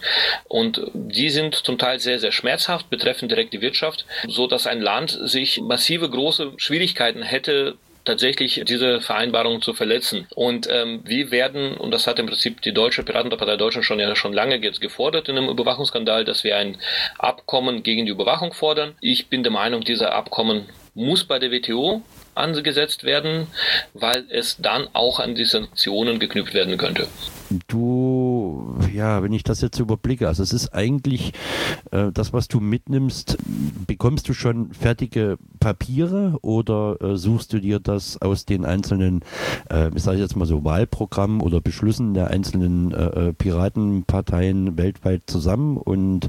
Und 0.47 0.81
die 0.93 1.29
sind 1.29 1.55
zum 1.55 1.77
Teil 1.77 1.99
sehr, 1.99 2.19
sehr 2.19 2.31
schmerzhaft, 2.31 2.89
betreffen 2.89 3.29
direkt 3.29 3.53
die 3.53 3.61
Wirtschaft, 3.61 4.05
so 4.27 4.47
dass 4.47 4.67
ein 4.67 4.81
Land 4.81 5.17
sich 5.23 5.61
massive 5.61 6.09
große 6.09 6.53
Schwierigkeiten 6.57 7.21
hätte, 7.21 7.77
tatsächlich 8.05 8.61
diese 8.65 9.01
Vereinbarung 9.01 9.61
zu 9.61 9.73
verletzen. 9.73 10.27
Und 10.33 10.67
ähm, 10.71 11.01
wir 11.05 11.31
werden, 11.31 11.77
und 11.77 11.91
das 11.91 12.07
hat 12.07 12.19
im 12.19 12.25
Prinzip 12.25 12.61
die 12.61 12.73
Deutsche 12.73 13.03
Piratenpartei 13.03 13.57
Deutschland 13.57 13.85
schon 13.85 13.99
ja 13.99 14.15
schon 14.15 14.33
lange 14.33 14.57
jetzt 14.57 14.81
gefordert 14.81 15.29
in 15.29 15.37
einem 15.37 15.49
Überwachungsskandal, 15.49 16.25
dass 16.25 16.43
wir 16.43 16.57
ein 16.57 16.77
Abkommen 17.17 17.83
gegen 17.83 18.05
die 18.05 18.11
Überwachung 18.11 18.53
fordern. 18.53 18.95
Ich 19.01 19.27
bin 19.27 19.43
der 19.43 19.51
Meinung, 19.51 19.81
dieser 19.81 20.13
Abkommen 20.13 20.69
muss 20.95 21.23
bei 21.23 21.39
der 21.39 21.51
WTO 21.51 22.01
angesetzt 22.39 23.04
werden, 23.04 23.47
weil 23.93 24.25
es 24.30 24.58
dann 24.58 24.88
auch 24.93 25.19
an 25.19 25.36
die 25.36 25.45
Sanktionen 25.45 26.19
geknüpft 26.19 26.54
werden 26.54 26.78
könnte. 26.78 27.08
Du, 27.67 28.08
ja, 28.99 29.23
wenn 29.23 29.31
ich 29.31 29.43
das 29.43 29.62
jetzt 29.62 29.79
überblicke, 29.79 30.27
also 30.27 30.43
es 30.43 30.51
ist 30.51 30.73
eigentlich 30.73 31.31
äh, 31.91 32.12
das, 32.12 32.33
was 32.33 32.49
du 32.49 32.59
mitnimmst, 32.59 33.38
bekommst 33.88 34.27
du 34.27 34.33
schon 34.33 34.73
fertige 34.73 35.38
Papiere 35.62 36.38
oder 36.41 36.97
äh, 37.01 37.15
suchst 37.15 37.53
du 37.53 37.62
dir 37.62 37.79
das 37.79 38.21
aus 38.21 38.45
den 38.45 38.65
einzelnen, 38.65 39.21
äh, 39.71 39.89
ich 39.95 40.03
sage 40.03 40.19
jetzt 40.19 40.35
mal 40.35 40.45
so 40.45 40.65
Wahlprogrammen 40.65 41.39
oder 41.39 41.62
Beschlüssen 41.62 42.13
der 42.13 42.27
einzelnen 42.27 42.93
äh, 42.93 43.29
äh, 43.29 43.33
Piratenparteien 43.33 44.77
weltweit 44.77 45.23
zusammen 45.27 45.77
und 45.77 46.27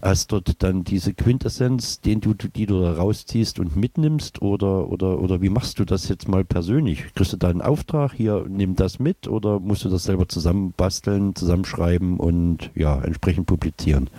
hast 0.00 0.30
dort 0.30 0.62
dann 0.62 0.84
diese 0.84 1.14
Quintessenz, 1.14 2.00
den 2.00 2.20
du, 2.20 2.34
die 2.34 2.66
du 2.66 2.80
da 2.80 2.92
rausziehst 2.92 3.58
und 3.58 3.74
mitnimmst 3.74 4.40
oder 4.40 4.88
oder 4.88 5.20
oder 5.20 5.42
wie 5.42 5.48
machst 5.48 5.80
du 5.80 5.84
das 5.84 6.08
jetzt 6.08 6.28
mal 6.28 6.44
persönlich? 6.44 7.12
Kriegst 7.16 7.32
du 7.32 7.38
da 7.38 7.48
einen 7.48 7.60
Auftrag, 7.60 8.12
hier 8.12 8.46
nimm 8.48 8.76
das 8.76 9.00
mit 9.00 9.26
oder 9.26 9.58
musst 9.58 9.84
du 9.84 9.88
das 9.88 10.04
selber 10.04 10.28
zusammenbasteln, 10.28 11.34
zusammenschreiben 11.34 12.03
und 12.12 12.70
ja, 12.74 13.02
entsprechend 13.02 13.46
publizieren? 13.46 14.10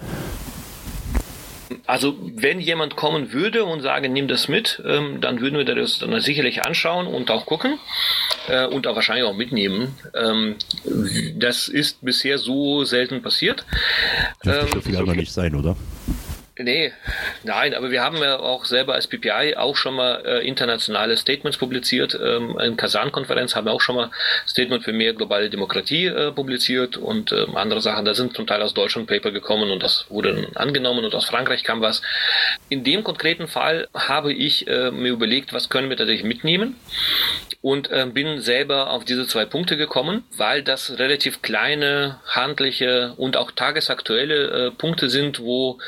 Also 1.87 2.15
wenn 2.35 2.59
jemand 2.59 2.95
kommen 2.95 3.31
würde 3.31 3.63
und 3.65 3.81
sagen, 3.81 4.13
nimm 4.13 4.27
das 4.27 4.47
mit, 4.47 4.81
ähm, 4.85 5.21
dann 5.21 5.39
würden 5.39 5.57
wir 5.57 5.65
das 5.65 5.99
dann 5.99 6.19
sicherlich 6.19 6.63
anschauen 6.63 7.07
und 7.07 7.29
auch 7.31 7.45
gucken 7.45 7.79
äh, 8.47 8.65
und 8.65 8.87
auch 8.87 8.95
wahrscheinlich 8.95 9.25
auch 9.25 9.35
mitnehmen. 9.35 9.95
Ähm, 10.13 10.55
das 11.35 11.67
ist 11.67 12.03
bisher 12.03 12.37
so 12.37 12.83
selten 12.83 13.21
passiert. 13.21 13.65
Dürfte 14.43 14.65
ähm, 14.65 14.73
so 14.73 14.81
viel 14.81 14.97
aber 14.97 15.15
nicht 15.15 15.31
sein, 15.31 15.55
oder? 15.55 15.75
Nee, 16.57 16.93
nein, 17.43 17.73
aber 17.73 17.91
wir 17.91 18.01
haben 18.01 18.15
ja 18.17 18.39
auch 18.39 18.63
selber 18.63 18.93
als 18.93 19.07
PPI 19.07 19.57
auch 19.57 19.75
schon 19.75 19.95
mal 19.95 20.23
äh, 20.25 20.47
internationale 20.47 21.17
Statements 21.17 21.57
publiziert. 21.57 22.17
Ähm, 22.21 22.57
in 22.57 22.77
Kasan-Konferenz 22.77 23.55
haben 23.55 23.65
wir 23.65 23.73
auch 23.73 23.81
schon 23.81 23.95
mal 23.95 24.09
Statement 24.47 24.85
für 24.85 24.93
mehr 24.93 25.13
globale 25.13 25.49
Demokratie 25.49 26.05
äh, 26.05 26.31
publiziert 26.31 26.95
und 26.95 27.33
äh, 27.33 27.45
andere 27.55 27.81
Sachen. 27.81 28.05
Da 28.05 28.13
sind 28.13 28.37
zum 28.37 28.47
Teil 28.47 28.61
aus 28.61 28.73
Deutschland 28.73 29.07
Paper 29.07 29.31
gekommen 29.31 29.69
und 29.69 29.83
das 29.83 30.05
wurde 30.07 30.33
dann 30.33 30.55
angenommen 30.55 31.03
und 31.03 31.13
aus 31.13 31.25
Frankreich 31.25 31.65
kam 31.65 31.81
was. 31.81 32.01
In 32.69 32.85
dem 32.85 33.03
konkreten 33.03 33.49
Fall 33.49 33.89
habe 33.93 34.31
ich 34.31 34.65
äh, 34.67 34.91
mir 34.91 35.11
überlegt, 35.11 35.51
was 35.51 35.67
können 35.67 35.89
wir 35.89 35.97
tatsächlich 35.97 36.25
mitnehmen 36.25 36.77
und 37.61 37.91
äh, 37.91 38.05
bin 38.05 38.39
selber 38.39 38.91
auf 38.91 39.03
diese 39.03 39.27
zwei 39.27 39.43
Punkte 39.43 39.75
gekommen, 39.75 40.23
weil 40.37 40.63
das 40.63 40.99
relativ 40.99 41.41
kleine, 41.41 42.21
handliche 42.27 43.13
und 43.17 43.35
auch 43.35 43.51
tagesaktuelle 43.51 44.67
äh, 44.67 44.71
Punkte 44.71 45.09
sind, 45.09 45.41
wo 45.41 45.79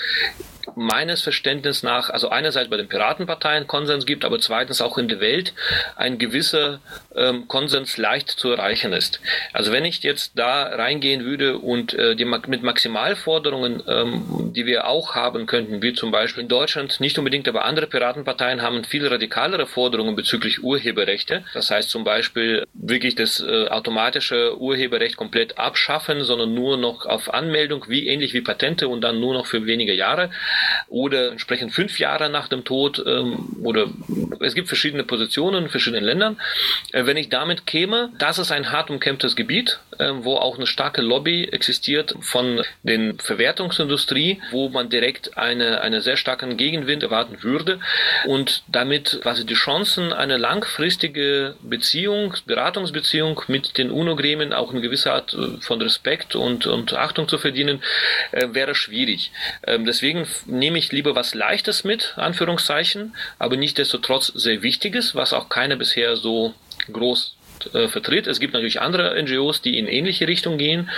meines 0.76 1.22
Verständnisses 1.22 1.84
nach, 1.84 2.10
also 2.10 2.30
einerseits 2.30 2.70
bei 2.70 2.78
den 2.78 2.88
Piratenparteien 2.88 3.68
Konsens 3.68 4.06
gibt, 4.06 4.26
aber 4.26 4.40
zweitens 4.40 4.82
auch 4.82 4.98
in 4.98 5.08
der 5.08 5.20
Welt 5.20 5.54
ein 5.96 6.18
gewisser 6.18 6.80
ähm, 7.16 7.48
Konsens 7.48 7.98
leicht 7.98 8.30
zu 8.30 8.52
erreichen 8.52 8.94
ist. 8.94 9.20
Also 9.54 9.72
wenn 9.72 9.86
ich 9.86 10.04
jetzt 10.04 10.34
da 10.36 10.64
reingehen 10.64 11.26
würde 11.26 11.58
und 11.58 11.94
äh, 11.94 12.16
die, 12.16 12.26
mit 12.26 12.64
Maximalforderungen, 12.64 13.84
ähm, 13.88 14.54
die 14.54 14.66
wir 14.66 14.88
auch 14.88 15.16
haben 15.16 15.46
könnten, 15.46 15.82
wie 15.82 15.94
zum 15.94 16.12
Beispiel 16.12 16.44
in 16.44 16.50
Deutschland, 16.50 17.00
nicht 17.00 17.18
unbedingt, 17.18 17.48
aber 17.48 17.66
andere 17.66 17.88
Piratenparteien 17.88 18.62
haben 18.62 18.84
viel 18.84 19.08
radikalere 19.08 19.68
Forderungen 19.68 20.16
bezüglich 20.16 20.64
Urheberrechte. 20.64 21.44
Das 21.54 21.72
heißt 21.72 21.90
zum 21.90 22.04
Beispiel 22.04 22.66
wirklich 22.74 23.16
das 23.16 23.40
äh, 23.40 23.68
automatische 23.68 24.60
Urheberrecht 24.60 25.18
komplett 25.18 25.58
abschaffen, 25.58 26.24
sondern 26.24 26.54
nur 26.54 26.78
noch 26.78 27.06
auf 27.06 27.34
Anmeldung, 27.34 27.86
wie 27.88 28.08
ähnlich 28.08 28.34
wie 28.34 28.42
Patente 28.42 28.88
und 28.88 29.02
dann 29.02 29.20
nur 29.20 29.34
noch 29.34 29.46
für 29.46 29.66
wenige 29.66 29.94
Jahre 29.94 30.30
oder 30.88 31.32
entsprechend 31.32 31.74
fünf 31.74 32.00
Jahre 32.00 32.30
nach 32.30 32.48
dem 32.48 32.64
Tod 32.64 33.04
ähm, 33.06 33.58
oder 33.64 33.88
es 34.40 34.56
gibt 34.56 34.68
verschiedene 34.68 35.04
Positionen 35.04 35.66
in 35.66 35.70
verschiedenen 35.70 36.04
Ländern. 36.04 36.40
Äh, 36.92 37.06
wenn 37.06 37.18
ich 37.18 37.30
damit 37.30 37.66
käme, 37.66 38.12
das 38.18 38.40
ist 38.40 38.52
ein 38.52 38.72
hart 38.72 38.90
umkämpftes 38.90 39.36
Gebiet, 39.36 39.80
äh, 40.00 40.12
wo 40.14 40.36
auch 40.36 40.58
eine 40.58 40.68
starke 40.68 41.02
Lobby 41.02 41.46
existiert 41.46 42.16
von 42.22 42.64
den 42.84 43.20
Verwertungsindustrie, 43.20 44.42
wo 44.52 44.70
man 44.70 44.90
direkt 44.90 45.38
eine, 45.38 45.82
eine 45.82 46.02
sehr 46.02 46.18
starken 46.18 46.58
Gegenwind 46.58 47.04
erwarten 47.04 47.44
würde 47.44 47.80
und 48.26 48.64
damit 48.68 49.20
quasi 49.22 49.46
die 49.46 49.54
Chancen, 49.54 50.14
eine 50.14 50.38
langfristige 50.38 51.56
Beziehung, 51.62 52.36
Beratungsbeziehung 52.46 53.42
mit 53.48 53.78
den 53.78 53.92
UNO-Gremien 53.92 54.54
auch 54.54 54.72
eine 54.72 54.82
gewisse 54.82 55.12
Art 55.12 55.34
äh, 55.34 55.60
von 55.62 55.82
Respekt 55.82 56.36
und, 56.36 56.68
und 56.68 56.94
Achtung 56.94 57.28
zu 57.28 57.38
verdienen, 57.38 57.82
äh, 58.32 58.48
wäre 58.52 58.76
schwierig. 58.76 59.32
Ähm, 59.66 59.86
deswegen 59.86 60.28
nehme 60.48 60.80
ich 60.80 60.92
lieber 60.92 61.16
was 61.16 61.36
Leichtes 61.36 61.84
mit, 61.84 62.14
Anführungszeichen, 62.18 63.16
aber 63.38 63.58
nicht 63.58 63.78
desto 63.78 64.00
trotz 64.00 64.28
sehr 64.28 64.64
Wichtiges, 64.64 65.14
was 65.14 65.34
auch 65.34 65.50
keine 65.50 65.78
bisher 65.78 66.16
so 66.18 66.54
groß 66.92 67.37
äh, 67.74 67.88
vertritt. 67.88 68.28
Es 68.28 68.40
gibt 68.40 68.54
natürlich 68.54 68.82
andere 68.82 69.22
NGOs, 69.22 69.62
die 69.62 69.78
in 69.78 69.88
ähnliche 69.88 70.28
Richtung 70.28 70.58
gehen. 70.58 70.90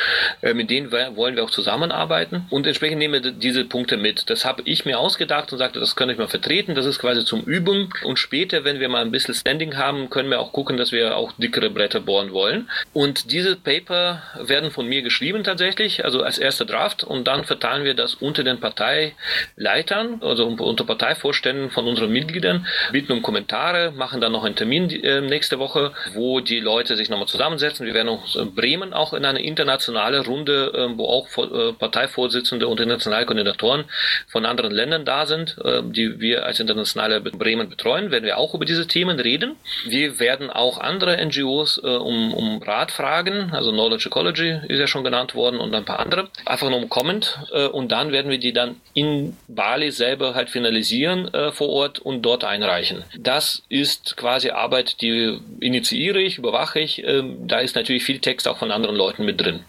Äh, 0.41 0.53
mit 0.53 0.69
denen 0.69 0.91
wollen 0.91 1.36
wir 1.36 1.43
auch 1.43 1.49
zusammenarbeiten. 1.49 2.45
Und 2.49 2.67
entsprechend 2.67 2.99
nehmen 2.99 3.23
wir 3.23 3.32
diese 3.32 3.65
Punkte 3.65 3.97
mit. 3.97 4.29
Das 4.29 4.45
habe 4.45 4.62
ich 4.65 4.86
mir 4.86 4.99
ausgedacht 4.99 5.51
und 5.51 5.58
sagte, 5.58 5.79
das 5.79 5.95
kann 5.95 6.10
ich 6.10 6.17
mal 6.17 6.27
vertreten. 6.27 6.75
Das 6.75 6.86
ist 6.86 6.99
quasi 6.99 7.25
zum 7.25 7.41
Üben. 7.41 7.89
Und 8.03 8.19
später, 8.19 8.63
wenn 8.63 8.79
wir 8.79 8.89
mal 8.89 9.01
ein 9.01 9.12
bisschen 9.12 9.34
Standing 9.34 9.77
haben, 9.77 10.10
können 10.10 10.29
wir 10.29 10.39
auch 10.39 10.51
gucken, 10.51 10.77
dass 10.77 10.91
wir 10.91 11.15
auch 11.15 11.32
dickere 11.38 11.69
Bretter 11.69 11.99
bohren 11.99 12.32
wollen. 12.32 12.69
Und 12.93 13.32
diese 13.32 13.55
Paper 13.55 14.21
werden 14.39 14.71
von 14.71 14.88
mir 14.88 15.01
geschrieben 15.01 15.43
tatsächlich, 15.43 16.05
also 16.05 16.23
als 16.23 16.38
erster 16.38 16.65
Draft. 16.65 17.03
Und 17.03 17.27
dann 17.27 17.43
verteilen 17.43 17.84
wir 17.84 17.93
das 17.93 18.15
unter 18.15 18.43
den 18.43 18.60
Parteileitern, 18.60 20.21
also 20.21 20.45
unter 20.45 20.84
Parteivorständen 20.84 21.69
von 21.71 21.88
unseren 21.88 22.12
Mitgliedern, 22.12 22.65
bitten 22.91 23.12
um 23.12 23.21
Kommentare, 23.21 23.91
machen 23.91 24.21
dann 24.21 24.32
noch 24.32 24.43
einen 24.43 24.55
Termin 24.55 24.89
äh, 24.89 25.21
nächste 25.21 25.60
Woche, 25.60 25.93
wo 26.13 26.39
die 26.39 26.59
Leute 26.60 26.95
sich 26.95 27.10
nochmal 27.10 27.28
zusammensetzen. 27.28 27.86
Wir 27.86 27.93
werden 27.93 28.10
uns 28.10 28.36
in 28.36 28.54
Bremen 28.56 28.93
auch 28.93 29.13
in 29.13 29.26
eine 29.26 29.41
internationale 29.41 30.26
Runde, 30.26 30.72
ähm, 30.76 30.98
wo 30.98 31.06
auch 31.06 31.28
äh, 31.38 31.74
Parteivorsitzende 31.74 32.67
und 32.67 32.80
internationale 32.80 33.26
Koordinatoren 33.26 33.86
von 34.28 34.45
anderen 34.45 34.72
Ländern 34.72 35.06
da 35.06 35.26
sind, 35.26 35.58
ähm, 35.63 35.93
die 35.93 36.19
wir 36.19 36.45
als 36.45 36.60
internationale 36.60 37.22
Bremen 37.22 37.69
betreuen, 37.69 38.12
werden 38.12 38.26
wir 38.26 38.38
auch 38.38 38.54
über 38.54 38.65
diese 38.65 38.88
Themen 38.88 39.19
reden. 39.19 39.56
Wir 39.86 40.19
werden 40.19 40.50
auch 40.50 40.80
andere 40.80 41.24
NGOs 41.26 41.82
äh, 41.84 41.88
um, 41.88 42.34
um 42.34 42.62
Rat 42.62 42.91
fragen, 42.91 43.52
also 43.54 43.72
Knowledge 43.72 44.08
Ecology 44.08 44.60
ist 44.67 44.80
ja 44.80 44.88
schon 44.88 45.04
genannt 45.04 45.36
worden 45.36 45.60
und 45.60 45.74
ein 45.74 45.86
paar 45.86 46.00
andere, 46.00 46.30
einfach 46.45 46.69
nur 46.69 46.80
um 46.80 46.89
Comment 46.89 47.39
äh, 47.52 47.67
und 47.67 47.91
dann 47.91 48.12
werden 48.12 48.32
wir 48.32 48.39
die 48.39 48.54
dann 48.54 48.78
in 48.93 49.38
Bali 49.48 49.91
selber 49.91 50.36
halt 50.36 50.50
finalisieren 50.50 51.30
vor 51.52 51.69
Ort 51.69 52.00
und 52.00 52.22
dort 52.24 52.43
einreichen. 52.43 53.04
Das 53.17 53.63
ist 53.69 54.17
quasi 54.17 54.50
Arbeit, 54.50 55.02
die 55.02 55.39
initiiere 55.60 56.19
ich 56.19 56.38
überwache 56.50 56.80
ich. 56.80 57.04
Ähm, 57.04 57.48
da 57.48 57.60
ist 57.60 57.76
natürlich 57.76 58.04
viel 58.04 58.20
Text 58.20 58.48
auch 58.48 58.58
von 58.58 58.72
anderen 58.72 58.96
Leuten 58.96 59.26
mit 59.26 59.40
drin. 59.40 59.62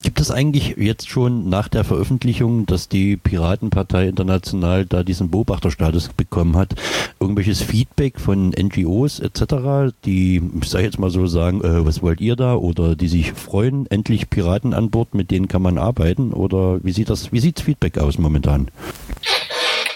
Gibt 0.00 0.20
es 0.20 0.30
eigentlich 0.30 0.76
jetzt 0.76 1.08
schon 1.08 1.48
nach 1.48 1.66
der 1.66 1.82
Veröffentlichung, 1.82 2.66
dass 2.66 2.88
die 2.88 3.16
Piratenpartei 3.16 4.06
international 4.06 4.86
da 4.86 5.02
diesen 5.02 5.28
Beobachterstatus 5.28 6.10
bekommen 6.10 6.56
hat, 6.56 6.76
irgendwelches 7.18 7.62
Feedback 7.62 8.20
von 8.20 8.50
NGOs 8.50 9.18
etc., 9.18 9.92
die, 10.04 10.40
ich 10.60 10.68
sage 10.68 10.84
jetzt 10.84 11.00
mal 11.00 11.10
so, 11.10 11.26
sagen, 11.26 11.62
äh, 11.64 11.84
was 11.84 12.00
wollt 12.00 12.20
ihr 12.20 12.36
da? 12.36 12.54
Oder 12.54 12.94
die 12.94 13.08
sich 13.08 13.32
freuen, 13.32 13.90
endlich 13.90 14.30
Piraten 14.30 14.72
an 14.72 14.90
Bord, 14.90 15.14
mit 15.14 15.32
denen 15.32 15.48
kann 15.48 15.62
man 15.62 15.78
arbeiten? 15.78 16.32
Oder 16.32 16.78
wie 16.84 16.92
sieht 16.92 17.10
das, 17.10 17.32
wie 17.32 17.40
sieht's 17.40 17.62
Feedback 17.62 17.98
aus 17.98 18.18
momentan? 18.18 18.68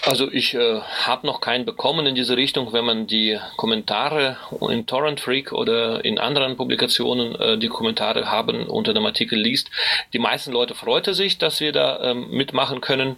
Also 0.05 0.29
ich 0.29 0.53
äh, 0.53 0.81
habe 0.81 1.25
noch 1.25 1.39
keinen 1.39 1.63
bekommen 1.63 2.05
in 2.05 2.13
diese 2.13 2.35
Richtung. 2.35 2.73
Wenn 2.73 2.83
man 2.83 3.07
die 3.07 3.39
Kommentare 3.55 4.35
in 4.69 4.85
Torrent 4.85 5.21
Freak 5.21 5.53
oder 5.53 6.03
in 6.03 6.19
anderen 6.19 6.57
Publikationen 6.57 7.35
äh, 7.35 7.57
die 7.57 7.69
Kommentare 7.69 8.29
haben 8.29 8.67
unter 8.67 8.93
dem 8.93 9.05
Artikel 9.05 9.39
liest, 9.39 9.69
die 10.11 10.19
meisten 10.19 10.51
Leute 10.51 10.75
freuten 10.75 11.13
sich, 11.13 11.37
dass 11.37 11.61
wir 11.61 11.71
da 11.71 12.01
ähm, 12.03 12.29
mitmachen 12.31 12.81
können. 12.81 13.15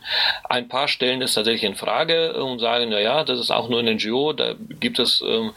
Ein 0.47 0.67
paar 0.67 0.87
stellen 0.87 1.23
es 1.23 1.33
tatsächlich 1.33 1.63
in 1.63 1.75
Frage 1.75 2.33
und 2.43 2.59
sagen, 2.59 2.89
na 2.89 2.99
ja, 2.99 3.23
das 3.23 3.39
ist 3.39 3.49
auch 3.49 3.67
nur 3.67 3.79
ein 3.79 3.95
NGO, 3.95 4.33
da 4.33 4.53
gibt 4.79 4.99
es 4.99 5.23
ähm, 5.27 5.53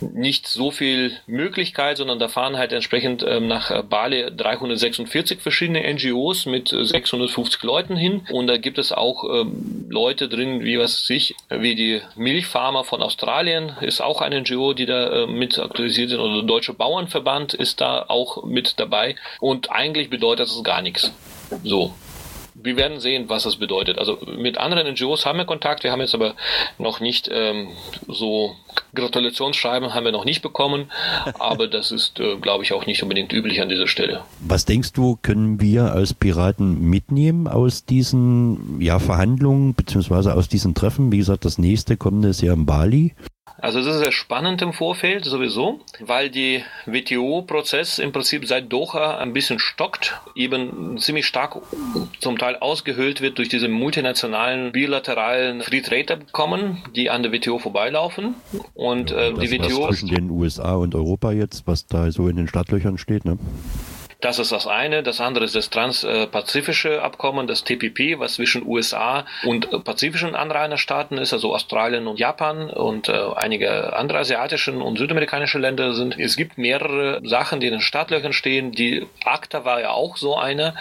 nicht 0.00 0.46
so 0.46 0.70
viel 0.70 1.12
Möglichkeit, 1.26 1.96
sondern 1.96 2.18
da 2.18 2.28
fahren 2.28 2.56
halt 2.56 2.72
entsprechend 2.72 3.24
ähm, 3.26 3.48
nach 3.48 3.82
Bali 3.84 4.30
346 4.34 5.40
verschiedene 5.40 5.92
NGOs 5.92 6.46
mit 6.46 6.68
650 6.68 7.62
Leuten 7.62 7.96
hin. 7.96 8.22
Und 8.30 8.46
da 8.46 8.56
gibt 8.56 8.78
es 8.78 8.92
auch 8.92 9.24
ähm, 9.24 9.86
Leute 9.88 10.28
drin, 10.28 10.62
wie 10.62 10.78
was 10.78 11.06
sich, 11.06 11.34
wie 11.48 11.74
die 11.74 12.00
Milchfarmer 12.16 12.84
von 12.84 13.02
Australien 13.02 13.76
ist 13.80 14.00
auch 14.00 14.20
ein 14.20 14.32
NGO, 14.42 14.72
die 14.72 14.86
da 14.86 15.24
äh, 15.24 15.26
mit 15.26 15.58
aktualisiert 15.58 16.10
sind. 16.10 16.20
Oder 16.20 16.34
der 16.34 16.44
Deutsche 16.44 16.74
Bauernverband 16.74 17.54
ist 17.54 17.80
da 17.80 18.04
auch 18.08 18.44
mit 18.44 18.78
dabei. 18.78 19.16
Und 19.40 19.70
eigentlich 19.70 20.10
bedeutet 20.10 20.48
das 20.48 20.62
gar 20.62 20.82
nichts. 20.82 21.12
So 21.64 21.94
wir 22.68 22.76
werden 22.76 23.00
sehen, 23.00 23.28
was 23.28 23.44
das 23.44 23.56
bedeutet. 23.56 23.98
Also 23.98 24.18
mit 24.36 24.58
anderen 24.58 24.92
NGOs 24.92 25.24
haben 25.24 25.38
wir 25.38 25.46
Kontakt, 25.46 25.84
wir 25.84 25.90
haben 25.90 26.00
jetzt 26.00 26.14
aber 26.14 26.34
noch 26.78 27.00
nicht 27.00 27.28
ähm, 27.32 27.68
so 28.06 28.54
Gratulationsschreiben 28.94 29.94
haben 29.94 30.04
wir 30.04 30.12
noch 30.12 30.24
nicht 30.24 30.42
bekommen, 30.42 30.90
aber 31.38 31.66
das 31.68 31.90
ist, 31.90 32.20
äh, 32.20 32.36
glaube 32.36 32.64
ich, 32.64 32.72
auch 32.72 32.86
nicht 32.86 33.02
unbedingt 33.02 33.32
üblich 33.32 33.60
an 33.62 33.68
dieser 33.68 33.86
Stelle. 33.86 34.22
Was 34.40 34.66
denkst 34.66 34.92
du, 34.92 35.18
können 35.22 35.60
wir 35.60 35.92
als 35.92 36.14
Piraten 36.14 36.80
mitnehmen 36.88 37.48
aus 37.48 37.84
diesen 37.84 38.80
ja, 38.80 38.98
Verhandlungen 38.98 39.74
beziehungsweise 39.74 40.34
aus 40.34 40.48
diesen 40.48 40.74
Treffen? 40.74 41.10
Wie 41.10 41.18
gesagt, 41.18 41.44
das 41.44 41.58
nächste 41.58 41.96
kommende 41.96 42.28
ist 42.28 42.42
ja 42.42 42.52
in 42.52 42.66
Bali. 42.66 43.14
Also 43.60 43.80
es 43.80 43.86
ist 43.86 43.98
sehr 43.98 44.12
spannend 44.12 44.62
im 44.62 44.72
Vorfeld 44.72 45.24
sowieso, 45.24 45.80
weil 45.98 46.30
die 46.30 46.62
WTO-Prozess 46.86 47.98
im 47.98 48.12
Prinzip 48.12 48.46
seit 48.46 48.72
Doha 48.72 49.18
ein 49.18 49.32
bisschen 49.32 49.58
stockt, 49.58 50.20
eben 50.36 50.96
ziemlich 50.98 51.26
stark 51.26 51.56
zum 52.20 52.38
Teil 52.38 52.56
ausgehöhlt 52.56 53.20
wird 53.20 53.38
durch 53.38 53.48
diese 53.48 53.68
multinationalen 53.68 54.70
bilateralen 54.70 55.62
Free 55.62 55.80
Trade 55.80 56.14
Abkommen, 56.14 56.84
die 56.94 57.10
an 57.10 57.24
der 57.24 57.32
WTO 57.32 57.58
vorbeilaufen. 57.58 58.36
Und 58.74 59.10
äh, 59.10 59.32
Was, 59.34 59.40
die 59.40 59.58
was 59.58 59.68
WTO 59.68 59.88
zwischen 59.88 60.08
den 60.08 60.30
USA 60.30 60.76
und 60.76 60.94
Europa 60.94 61.32
jetzt, 61.32 61.66
was 61.66 61.86
da 61.86 62.10
so 62.12 62.28
in 62.28 62.36
den 62.36 62.46
Startlöchern 62.46 62.96
steht, 62.96 63.24
ne? 63.24 63.38
Das 64.20 64.40
ist 64.40 64.50
das 64.50 64.66
eine. 64.66 65.04
Das 65.04 65.20
andere 65.20 65.44
ist 65.44 65.54
das 65.54 65.70
transpazifische 65.70 67.02
Abkommen, 67.02 67.46
das 67.46 67.62
TPP, 67.62 68.18
was 68.18 68.34
zwischen 68.34 68.66
USA 68.66 69.24
und 69.44 69.84
pazifischen 69.84 70.34
Anrainerstaaten 70.34 71.18
ist, 71.18 71.32
also 71.32 71.54
Australien 71.54 72.08
und 72.08 72.18
Japan 72.18 72.68
und 72.68 73.08
äh, 73.08 73.12
einige 73.36 73.96
andere 73.96 74.18
asiatischen 74.18 74.82
und 74.82 74.98
südamerikanische 74.98 75.60
Länder 75.60 75.94
sind. 75.94 76.18
Es 76.18 76.36
gibt 76.36 76.58
mehrere 76.58 77.20
Sachen, 77.22 77.60
die 77.60 77.68
in 77.68 77.74
den 77.74 77.80
Startlöchern 77.80 78.32
stehen. 78.32 78.72
Die 78.72 79.06
ACTA 79.24 79.64
war 79.64 79.80
ja 79.80 79.90
auch 79.90 80.16
so 80.16 80.36
eine 80.36 80.74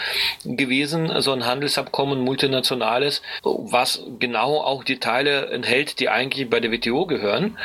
gewesen, 0.44 1.22
so 1.22 1.32
ein 1.32 1.46
Handelsabkommen, 1.46 2.22
multinationales, 2.22 3.22
was 3.44 4.04
genau 4.18 4.62
auch 4.62 4.84
die 4.84 4.98
Teile 5.00 5.52
enthält, 5.52 6.00
die 6.00 6.10
eigentlich 6.10 6.50
bei 6.50 6.60
der 6.60 6.72
WTO 6.72 7.06
gehören. 7.06 7.60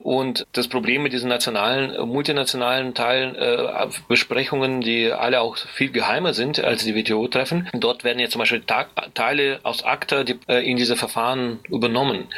Und 0.00 0.44
das 0.54 0.66
Problem 0.66 1.04
mit 1.04 1.12
diesen 1.12 1.28
nationalen, 1.28 2.08
multinationalen 2.08 2.94
Teilen, 2.94 3.36
äh, 3.36 3.86
Besprechungen, 4.08 4.82
die 4.88 5.12
alle 5.12 5.40
auch 5.40 5.56
viel 5.56 5.90
geheimer 5.90 6.32
sind 6.32 6.62
als 6.62 6.84
die 6.84 6.94
WTO-Treffen. 6.94 7.68
Dort 7.74 8.04
werden 8.04 8.18
jetzt 8.18 8.32
zum 8.32 8.40
Beispiel 8.40 8.62
Teile 9.14 9.60
aus 9.62 9.84
ACTA 9.84 10.24
die, 10.24 10.38
äh, 10.48 10.68
in 10.68 10.76
diese 10.76 10.96
Verfahren 10.96 11.60
übernommen. 11.68 12.28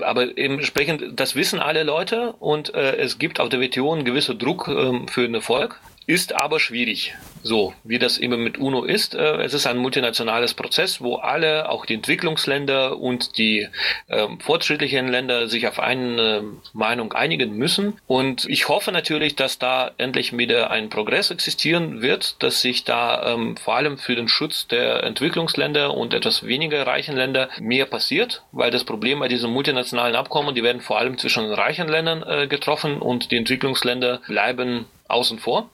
Aber 0.00 0.36
entsprechend, 0.36 1.18
das 1.18 1.36
wissen 1.36 1.60
alle 1.60 1.84
Leute 1.84 2.32
und 2.40 2.74
äh, 2.74 2.96
es 2.96 3.18
gibt 3.18 3.40
auf 3.40 3.48
der 3.48 3.60
WTO 3.60 3.92
einen 3.92 4.04
gewissen 4.04 4.38
Druck 4.38 4.68
äh, 4.68 5.06
für 5.10 5.22
den 5.22 5.34
Erfolg. 5.34 5.80
Ist 6.06 6.34
aber 6.34 6.58
schwierig. 6.58 7.14
So, 7.44 7.74
wie 7.82 7.98
das 7.98 8.18
immer 8.18 8.36
mit 8.36 8.58
UNO 8.58 8.84
ist. 8.84 9.14
Äh, 9.14 9.42
es 9.42 9.52
ist 9.52 9.66
ein 9.66 9.76
multinationales 9.76 10.54
Prozess, 10.54 11.00
wo 11.00 11.16
alle, 11.16 11.68
auch 11.68 11.86
die 11.86 11.94
Entwicklungsländer 11.94 12.98
und 12.98 13.36
die 13.36 13.68
äh, 14.06 14.28
fortschrittlichen 14.38 15.08
Länder 15.08 15.48
sich 15.48 15.66
auf 15.66 15.80
eine 15.80 16.44
Meinung 16.72 17.12
einigen 17.12 17.56
müssen. 17.56 17.98
Und 18.06 18.44
ich 18.48 18.68
hoffe 18.68 18.92
natürlich, 18.92 19.34
dass 19.34 19.58
da 19.58 19.90
endlich 19.98 20.36
wieder 20.36 20.70
ein 20.70 20.88
Progress 20.88 21.30
existieren 21.30 22.00
wird, 22.00 22.42
dass 22.42 22.60
sich 22.60 22.84
da 22.84 23.34
ähm, 23.34 23.56
vor 23.56 23.74
allem 23.76 23.98
für 23.98 24.14
den 24.14 24.28
Schutz 24.28 24.68
der 24.68 25.02
Entwicklungsländer 25.02 25.94
und 25.94 26.14
etwas 26.14 26.46
weniger 26.46 26.86
reichen 26.86 27.16
Länder 27.16 27.48
mehr 27.60 27.86
passiert, 27.86 28.42
weil 28.52 28.70
das 28.70 28.84
Problem 28.84 29.18
bei 29.18 29.28
diesen 29.28 29.50
multinationalen 29.50 30.14
Abkommen, 30.14 30.54
die 30.54 30.62
werden 30.62 30.80
vor 30.80 30.98
allem 30.98 31.18
zwischen 31.18 31.52
reichen 31.52 31.88
Ländern 31.88 32.22
äh, 32.22 32.46
getroffen 32.46 32.98
und 32.98 33.32
die 33.32 33.36
Entwicklungsländer 33.36 34.20
bleiben 34.28 34.86
außen 35.08 35.38
vor. 35.38 35.70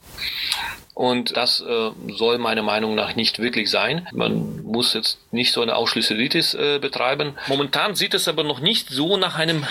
Und 0.98 1.36
das 1.36 1.60
äh, 1.60 1.90
soll 2.08 2.38
meiner 2.38 2.64
Meinung 2.64 2.96
nach 2.96 3.14
nicht 3.14 3.38
wirklich 3.38 3.70
sein. 3.70 4.08
Man 4.10 4.64
muss 4.64 4.94
jetzt 4.94 5.20
nicht 5.30 5.52
so 5.52 5.62
eine 5.62 5.76
Ausschlüsselitis 5.76 6.54
äh, 6.54 6.80
betreiben. 6.80 7.36
Momentan 7.46 7.94
sieht 7.94 8.14
es 8.14 8.26
aber 8.26 8.42
noch 8.42 8.58
nicht 8.58 8.88
so 8.88 9.16
nach 9.16 9.36
einem 9.36 9.64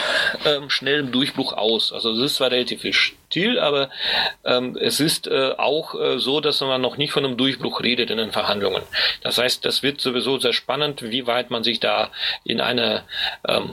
ähm, 0.45 0.69
schnellen 0.69 1.11
Durchbruch 1.11 1.51
aus. 1.51 1.91
Also 1.91 2.13
es 2.13 2.19
ist 2.19 2.35
zwar 2.35 2.51
relativ 2.51 2.85
still, 3.29 3.59
aber 3.59 3.89
ähm, 4.45 4.77
es 4.79 4.99
ist 4.99 5.27
äh, 5.27 5.51
auch 5.57 5.95
äh, 5.95 6.19
so, 6.19 6.39
dass 6.39 6.61
man 6.61 6.81
noch 6.81 6.97
nicht 6.97 7.11
von 7.11 7.25
einem 7.25 7.37
Durchbruch 7.37 7.81
redet 7.81 8.09
in 8.09 8.17
den 8.17 8.31
Verhandlungen. 8.31 8.83
Das 9.21 9.37
heißt, 9.37 9.65
das 9.65 9.83
wird 9.83 10.01
sowieso 10.01 10.39
sehr 10.39 10.53
spannend, 10.53 11.01
wie 11.03 11.27
weit 11.27 11.51
man 11.51 11.63
sich 11.63 11.79
da 11.79 12.09
in 12.43 12.61
einer 12.61 13.03
ähm, 13.47 13.71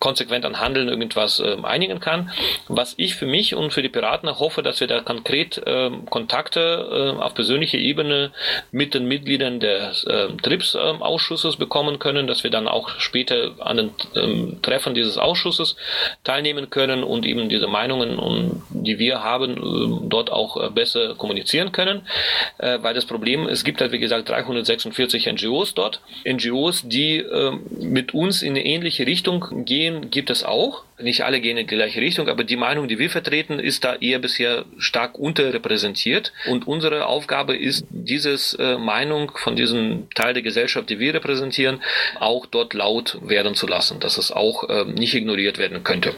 konsequent 0.00 0.44
an 0.44 0.60
Handeln 0.60 0.88
irgendwas 0.88 1.40
ähm, 1.40 1.64
einigen 1.64 2.00
kann. 2.00 2.30
Was 2.68 2.94
ich 2.96 3.14
für 3.14 3.26
mich 3.26 3.54
und 3.54 3.72
für 3.72 3.82
die 3.82 3.88
Piraten 3.88 4.28
hoffe, 4.38 4.62
dass 4.62 4.80
wir 4.80 4.88
da 4.88 5.00
konkret 5.00 5.62
ähm, 5.66 6.06
Kontakte 6.06 7.14
äh, 7.16 7.22
auf 7.22 7.34
persönlicher 7.34 7.78
Ebene 7.78 8.32
mit 8.72 8.94
den 8.94 9.06
Mitgliedern 9.06 9.60
des 9.60 10.04
äh, 10.04 10.28
TRIPS-Ausschusses 10.42 11.56
bekommen 11.56 11.98
können, 11.98 12.26
dass 12.26 12.42
wir 12.42 12.50
dann 12.50 12.66
auch 12.68 12.90
später 12.98 13.52
an 13.60 13.76
den 13.76 13.90
ähm, 14.14 14.62
Treffen 14.62 14.94
dieses 14.94 15.16
Ausschusses 15.16 15.76
teilnehmen 16.24 16.70
können 16.70 17.04
und 17.04 17.24
eben 17.24 17.48
diese 17.48 17.66
Meinungen, 17.66 18.18
und, 18.18 18.62
die 18.70 18.95
wir 18.98 19.22
haben, 19.22 19.56
äh, 19.56 20.08
dort 20.08 20.30
auch 20.30 20.56
äh, 20.56 20.70
besser 20.70 21.14
kommunizieren 21.14 21.72
können. 21.72 22.02
Äh, 22.58 22.78
weil 22.82 22.94
das 22.94 23.06
Problem, 23.06 23.46
es 23.46 23.64
gibt 23.64 23.80
halt 23.80 23.92
wie 23.92 23.98
gesagt 23.98 24.28
346 24.28 25.26
NGOs 25.26 25.74
dort. 25.74 26.00
NGOs, 26.24 26.82
die 26.88 27.18
äh, 27.18 27.52
mit 27.80 28.14
uns 28.14 28.42
in 28.42 28.50
eine 28.50 28.64
ähnliche 28.64 29.06
Richtung 29.06 29.64
gehen, 29.64 30.10
gibt 30.10 30.30
es 30.30 30.44
auch. 30.44 30.84
Nicht 30.98 31.24
alle 31.24 31.40
gehen 31.40 31.58
in 31.58 31.66
die 31.66 31.74
gleiche 31.74 32.00
Richtung, 32.00 32.28
aber 32.28 32.42
die 32.42 32.56
Meinung, 32.56 32.88
die 32.88 32.98
wir 32.98 33.10
vertreten, 33.10 33.58
ist 33.58 33.84
da 33.84 33.96
eher 33.96 34.18
bisher 34.18 34.64
stark 34.78 35.18
unterrepräsentiert. 35.18 36.32
Und 36.48 36.66
unsere 36.66 37.04
Aufgabe 37.04 37.54
ist, 37.54 37.84
dieses 37.90 38.56
Meinung 38.58 39.30
von 39.36 39.56
diesem 39.56 40.08
Teil 40.14 40.32
der 40.32 40.42
Gesellschaft, 40.42 40.88
die 40.88 40.98
wir 40.98 41.12
repräsentieren, 41.12 41.82
auch 42.18 42.46
dort 42.46 42.72
laut 42.72 43.18
werden 43.22 43.54
zu 43.54 43.66
lassen, 43.66 44.00
dass 44.00 44.18
es 44.18 44.32
auch 44.32 44.68
äh, 44.68 44.84
nicht 44.84 45.14
ignoriert 45.14 45.58
werden 45.58 45.82
könnte. 45.84 46.14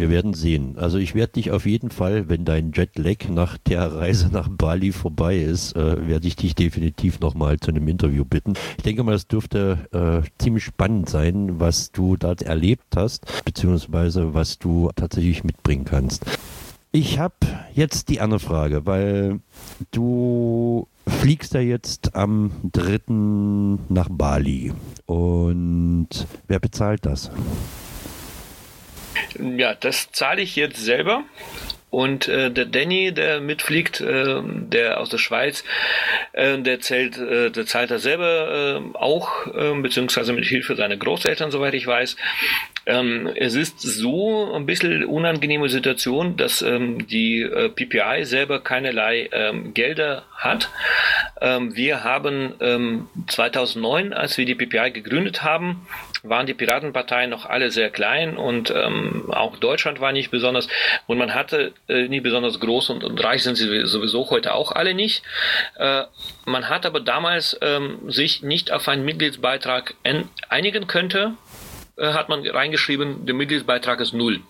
Wir 0.00 0.08
werden 0.08 0.32
sehen. 0.32 0.78
Also 0.78 0.96
ich 0.96 1.14
werde 1.14 1.34
dich 1.34 1.50
auf 1.50 1.66
jeden 1.66 1.90
Fall, 1.90 2.30
wenn 2.30 2.46
dein 2.46 2.72
Jetlag 2.72 3.28
nach 3.28 3.58
der 3.58 3.92
Reise 3.92 4.30
nach 4.32 4.48
Bali 4.48 4.92
vorbei 4.92 5.36
ist, 5.36 5.76
äh, 5.76 6.08
werde 6.08 6.26
ich 6.26 6.36
dich 6.36 6.54
definitiv 6.54 7.20
nochmal 7.20 7.60
zu 7.60 7.70
einem 7.70 7.86
Interview 7.86 8.24
bitten. 8.24 8.54
Ich 8.78 8.82
denke 8.82 9.02
mal, 9.04 9.14
es 9.14 9.28
dürfte 9.28 9.90
äh, 9.92 10.42
ziemlich 10.42 10.64
spannend 10.64 11.10
sein, 11.10 11.60
was 11.60 11.92
du 11.92 12.16
da 12.16 12.32
erlebt 12.32 12.96
hast, 12.96 13.44
beziehungsweise 13.44 14.32
was 14.32 14.58
du 14.58 14.90
tatsächlich 14.96 15.44
mitbringen 15.44 15.84
kannst. 15.84 16.24
Ich 16.92 17.18
habe 17.18 17.34
jetzt 17.74 18.08
die 18.08 18.22
andere 18.22 18.40
Frage, 18.40 18.86
weil 18.86 19.40
du 19.90 20.88
fliegst 21.06 21.52
ja 21.52 21.60
jetzt 21.60 22.14
am 22.16 22.52
3. 22.72 23.00
nach 23.90 24.08
Bali. 24.10 24.72
Und 25.04 26.08
wer 26.48 26.58
bezahlt 26.58 27.04
das? 27.04 27.30
Ja, 29.38 29.74
das 29.74 30.10
zahle 30.12 30.42
ich 30.42 30.56
jetzt 30.56 30.82
selber. 30.82 31.24
Und 31.90 32.28
äh, 32.28 32.52
der 32.52 32.66
Danny, 32.66 33.12
der 33.12 33.40
mitfliegt, 33.40 34.00
äh, 34.00 34.40
der 34.44 35.00
aus 35.00 35.10
der 35.10 35.18
Schweiz, 35.18 35.64
äh, 36.32 36.56
der 36.58 36.80
zählt, 36.80 37.18
äh, 37.18 37.50
der 37.50 37.66
zahlt 37.66 37.90
er 37.90 37.98
selber 37.98 38.80
äh, 38.80 38.96
auch, 38.96 39.48
äh, 39.48 39.74
beziehungsweise 39.74 40.32
mit 40.32 40.44
Hilfe 40.44 40.76
seiner 40.76 40.96
Großeltern, 40.96 41.50
soweit 41.50 41.74
ich 41.74 41.88
weiß. 41.88 42.16
Ähm, 42.86 43.28
es 43.34 43.56
ist 43.56 43.80
so 43.80 44.54
ein 44.54 44.66
bisschen 44.66 45.04
unangenehme 45.04 45.68
Situation, 45.68 46.36
dass 46.36 46.62
ähm, 46.62 47.08
die 47.08 47.42
äh, 47.42 47.68
PPI 47.68 48.24
selber 48.24 48.60
keinerlei 48.60 49.28
ähm, 49.32 49.74
Gelder 49.74 50.26
hat. 50.36 50.70
Ähm, 51.40 51.74
wir 51.74 52.04
haben 52.04 53.08
2009, 53.26 54.06
ähm, 54.06 54.12
als 54.12 54.38
wir 54.38 54.44
die 54.44 54.54
PPI 54.54 54.92
gegründet 54.92 55.42
haben, 55.42 55.86
waren 56.22 56.46
die 56.46 56.54
Piratenparteien 56.54 57.30
noch 57.30 57.46
alle 57.46 57.70
sehr 57.70 57.90
klein 57.90 58.36
und 58.36 58.70
ähm, 58.70 59.30
auch 59.30 59.56
Deutschland 59.56 60.00
war 60.00 60.12
nicht 60.12 60.30
besonders 60.30 60.68
und 61.06 61.18
man 61.18 61.34
hatte 61.34 61.72
äh, 61.88 62.08
nie 62.08 62.20
besonders 62.20 62.60
groß 62.60 62.90
und, 62.90 63.04
und, 63.04 63.22
reich 63.22 63.42
sind 63.42 63.56
sie 63.56 63.86
sowieso 63.86 64.28
heute 64.30 64.54
auch 64.54 64.72
alle 64.72 64.94
nicht. 64.94 65.22
Äh, 65.76 66.04
man 66.44 66.68
hat 66.68 66.86
aber 66.86 67.00
damals 67.00 67.58
ähm, 67.62 68.10
sich 68.10 68.42
nicht 68.42 68.72
auf 68.72 68.88
einen 68.88 69.04
Mitgliedsbeitrag 69.04 69.94
einigen 70.48 70.86
könnte, 70.86 71.34
äh, 71.96 72.12
hat 72.12 72.28
man 72.28 72.46
reingeschrieben, 72.46 73.26
der 73.26 73.34
Mitgliedsbeitrag 73.34 74.00
ist 74.00 74.12
null. 74.12 74.40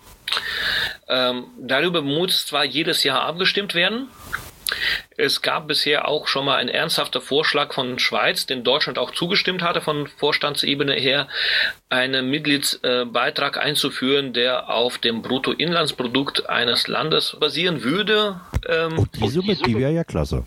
Ähm, 1.07 1.45
darüber 1.59 2.01
muss 2.01 2.45
zwar 2.45 2.63
jedes 2.63 3.03
Jahr 3.03 3.21
abgestimmt 3.23 3.75
werden, 3.75 4.07
es 5.17 5.41
gab 5.41 5.67
bisher 5.67 6.07
auch 6.07 6.27
schon 6.27 6.45
mal 6.45 6.57
einen 6.57 6.69
ernsthafter 6.69 7.21
Vorschlag 7.21 7.73
von 7.73 7.99
Schweiz, 7.99 8.45
den 8.45 8.63
Deutschland 8.63 8.97
auch 8.97 9.11
zugestimmt 9.11 9.61
hatte 9.61 9.81
von 9.81 10.07
Vorstandsebene 10.07 10.93
her, 10.93 11.27
einen 11.89 12.29
Mitgliedsbeitrag 12.29 13.57
einzuführen, 13.57 14.33
der 14.33 14.69
auf 14.69 14.97
dem 14.97 15.21
Bruttoinlandsprodukt 15.21 16.49
eines 16.49 16.87
Landes 16.87 17.37
basieren 17.39 17.83
würde. 17.83 18.41
Ähm, 18.67 18.93
oh, 18.97 19.05
die 19.13 19.29
Summe, 19.29 19.55
die 19.55 19.77
wäre 19.77 19.91
ja 19.91 20.03
klasse. 20.03 20.43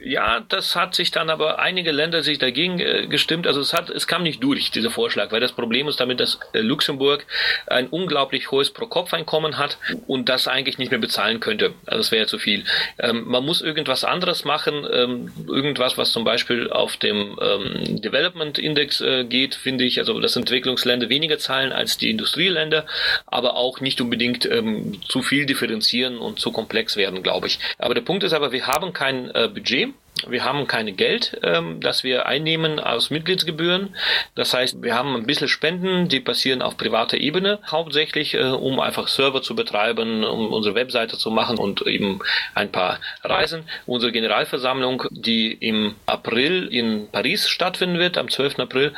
Ja, 0.00 0.44
das 0.48 0.76
hat 0.76 0.94
sich 0.94 1.10
dann 1.10 1.28
aber 1.28 1.58
einige 1.58 1.90
Länder 1.90 2.22
sich 2.22 2.38
dagegen 2.38 2.78
äh, 2.78 3.08
gestimmt. 3.08 3.48
Also 3.48 3.60
es 3.60 3.72
hat, 3.72 3.90
es 3.90 4.06
kam 4.06 4.22
nicht 4.22 4.42
durch, 4.44 4.70
dieser 4.70 4.90
Vorschlag, 4.90 5.32
weil 5.32 5.40
das 5.40 5.52
Problem 5.52 5.88
ist 5.88 5.98
damit, 5.98 6.20
dass 6.20 6.38
äh, 6.52 6.60
Luxemburg 6.60 7.26
ein 7.66 7.88
unglaublich 7.88 8.52
hohes 8.52 8.70
Pro-Kopf-Einkommen 8.70 9.58
hat 9.58 9.76
und 10.06 10.28
das 10.28 10.46
eigentlich 10.46 10.78
nicht 10.78 10.92
mehr 10.92 11.00
bezahlen 11.00 11.40
könnte. 11.40 11.74
Also 11.84 11.98
das 11.98 12.12
wäre 12.12 12.26
zu 12.26 12.38
viel. 12.38 12.64
Ähm, 13.00 13.24
man 13.26 13.44
muss 13.44 13.60
irgendwas 13.60 14.04
anderes 14.04 14.44
machen, 14.44 14.86
ähm, 14.92 15.32
irgendwas, 15.48 15.98
was 15.98 16.12
zum 16.12 16.22
Beispiel 16.22 16.70
auf 16.70 16.96
dem 16.96 17.36
ähm, 17.42 18.00
Development 18.00 18.56
Index 18.56 19.00
äh, 19.00 19.24
geht, 19.24 19.56
finde 19.56 19.82
ich. 19.82 19.98
Also 19.98 20.20
dass 20.20 20.36
Entwicklungsländer 20.36 21.08
weniger 21.08 21.38
zahlen 21.38 21.72
als 21.72 21.98
die 21.98 22.10
Industrieländer, 22.10 22.86
aber 23.26 23.56
auch 23.56 23.80
nicht 23.80 24.00
unbedingt 24.00 24.46
ähm, 24.46 25.00
zu 25.08 25.22
viel 25.22 25.44
differenzieren 25.44 26.18
und 26.18 26.38
zu 26.38 26.52
komplex 26.52 26.96
werden, 26.96 27.24
glaube 27.24 27.48
ich. 27.48 27.58
Aber 27.78 27.94
der 27.94 28.02
Punkt 28.02 28.22
ist 28.22 28.32
aber, 28.32 28.52
wir 28.52 28.68
haben 28.68 28.92
kein 28.92 29.34
äh, 29.34 29.48
Budget 29.52 29.88
wir 30.26 30.44
haben 30.44 30.66
kein 30.66 30.96
Geld, 30.96 31.38
ähm, 31.42 31.80
das 31.80 32.04
wir 32.04 32.26
einnehmen 32.26 32.80
aus 32.80 33.10
Mitgliedsgebühren. 33.10 33.94
Das 34.34 34.54
heißt, 34.54 34.82
wir 34.82 34.94
haben 34.94 35.14
ein 35.14 35.26
bisschen 35.26 35.48
Spenden, 35.48 36.08
die 36.08 36.20
passieren 36.20 36.62
auf 36.62 36.76
privater 36.76 37.16
Ebene, 37.16 37.58
hauptsächlich, 37.66 38.34
äh, 38.34 38.42
um 38.42 38.80
einfach 38.80 39.08
Server 39.08 39.42
zu 39.42 39.54
betreiben, 39.54 40.24
um 40.24 40.52
unsere 40.52 40.74
Webseite 40.74 41.18
zu 41.18 41.30
machen 41.30 41.58
und 41.58 41.86
eben 41.86 42.20
ein 42.54 42.70
paar 42.70 43.00
Reisen. 43.22 43.64
Unsere 43.86 44.12
Generalversammlung, 44.12 45.04
die 45.10 45.52
im 45.52 45.94
April 46.06 46.68
in 46.68 47.08
Paris 47.10 47.48
stattfinden 47.48 47.98
wird, 47.98 48.18
am 48.18 48.28
12. 48.28 48.58
April, 48.58 48.92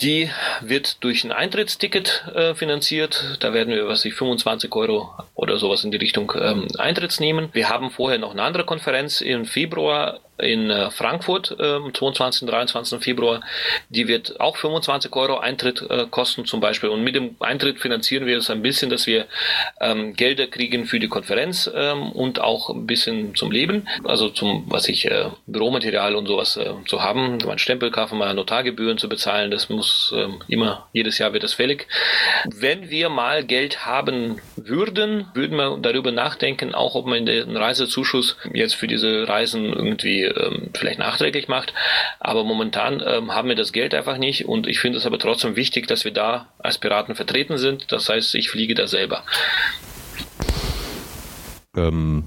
die 0.00 0.30
wird 0.60 1.02
durch 1.02 1.24
ein 1.24 1.32
Eintrittsticket 1.32 2.24
äh, 2.34 2.54
finanziert. 2.54 3.38
Da 3.40 3.54
werden 3.54 3.74
wir, 3.74 3.88
was 3.88 4.04
ich, 4.04 4.14
25 4.14 4.74
Euro 4.74 5.10
oder 5.34 5.58
sowas 5.58 5.84
in 5.84 5.90
die 5.90 5.96
Richtung 5.96 6.32
ähm, 6.38 6.66
Eintritts 6.78 7.18
nehmen. 7.18 7.48
Wir 7.52 7.68
haben 7.68 7.90
vorher 7.90 8.18
noch 8.18 8.32
eine 8.32 8.42
andere 8.42 8.64
Konferenz 8.64 9.20
im 9.20 9.46
Februar 9.46 10.20
in 10.38 10.70
äh, 10.70 10.90
Frankfurt 10.90 11.56
äh, 11.58 11.74
am 11.76 11.94
22. 11.94 12.42
und 12.42 12.50
23. 12.50 13.02
Februar. 13.02 13.40
Die 13.88 14.08
wird 14.08 14.40
auch 14.40 14.56
25 14.56 15.14
Euro 15.14 15.38
Eintritt 15.38 15.82
äh, 15.88 16.06
kosten 16.10 16.44
zum 16.44 16.60
Beispiel. 16.60 16.90
Und 16.90 17.02
mit 17.02 17.14
dem 17.14 17.36
Eintritt 17.40 17.80
finanzieren 17.80 18.26
wir 18.26 18.38
es 18.38 18.50
ein 18.50 18.62
bisschen, 18.62 18.90
dass 18.90 19.06
wir 19.06 19.26
ähm, 19.80 20.14
Gelder 20.14 20.46
kriegen 20.46 20.86
für 20.86 21.00
die 21.00 21.08
Konferenz 21.08 21.70
ähm, 21.74 22.12
und 22.12 22.40
auch 22.40 22.70
ein 22.70 22.86
bisschen 22.86 23.34
zum 23.34 23.50
Leben. 23.50 23.88
Also 24.04 24.28
zum, 24.28 24.64
was 24.68 24.88
ich, 24.88 25.06
äh, 25.06 25.30
Büromaterial 25.46 26.14
und 26.14 26.26
sowas 26.26 26.56
äh, 26.56 26.72
zu 26.86 27.02
haben. 27.02 27.38
Mein 27.46 27.58
Stempelkauf, 27.58 28.12
mal 28.12 28.34
Notargebühren 28.34 28.98
zu 28.98 29.08
bezahlen, 29.08 29.50
das 29.50 29.68
muss 29.68 30.12
äh, 30.16 30.28
immer, 30.48 30.88
jedes 30.92 31.18
Jahr 31.18 31.32
wird 31.32 31.42
das 31.42 31.54
fällig. 31.54 31.86
Wenn 32.46 32.90
wir 32.90 33.08
mal 33.08 33.44
Geld 33.44 33.86
haben 33.86 34.40
würden, 34.56 35.26
würden 35.34 35.56
wir 35.56 35.78
darüber 35.80 36.12
nachdenken, 36.12 36.74
auch 36.74 36.94
ob 36.94 37.06
man 37.06 37.26
den 37.26 37.56
Reisezuschuss 37.56 38.36
jetzt 38.52 38.74
für 38.74 38.86
diese 38.86 39.28
Reisen 39.28 39.72
irgendwie 39.72 40.25
ähm, 40.26 40.70
vielleicht 40.74 40.98
nachträglich 40.98 41.48
macht. 41.48 41.74
Aber 42.20 42.44
momentan 42.44 43.02
ähm, 43.06 43.34
haben 43.34 43.48
wir 43.48 43.56
das 43.56 43.72
Geld 43.72 43.94
einfach 43.94 44.18
nicht 44.18 44.46
und 44.46 44.66
ich 44.66 44.78
finde 44.78 44.98
es 44.98 45.06
aber 45.06 45.18
trotzdem 45.18 45.56
wichtig, 45.56 45.86
dass 45.86 46.04
wir 46.04 46.12
da 46.12 46.48
als 46.58 46.78
Piraten 46.78 47.14
vertreten 47.14 47.58
sind. 47.58 47.92
Das 47.92 48.08
heißt, 48.08 48.34
ich 48.34 48.50
fliege 48.50 48.74
da 48.74 48.86
selber. 48.86 49.24
Ähm, 51.76 52.24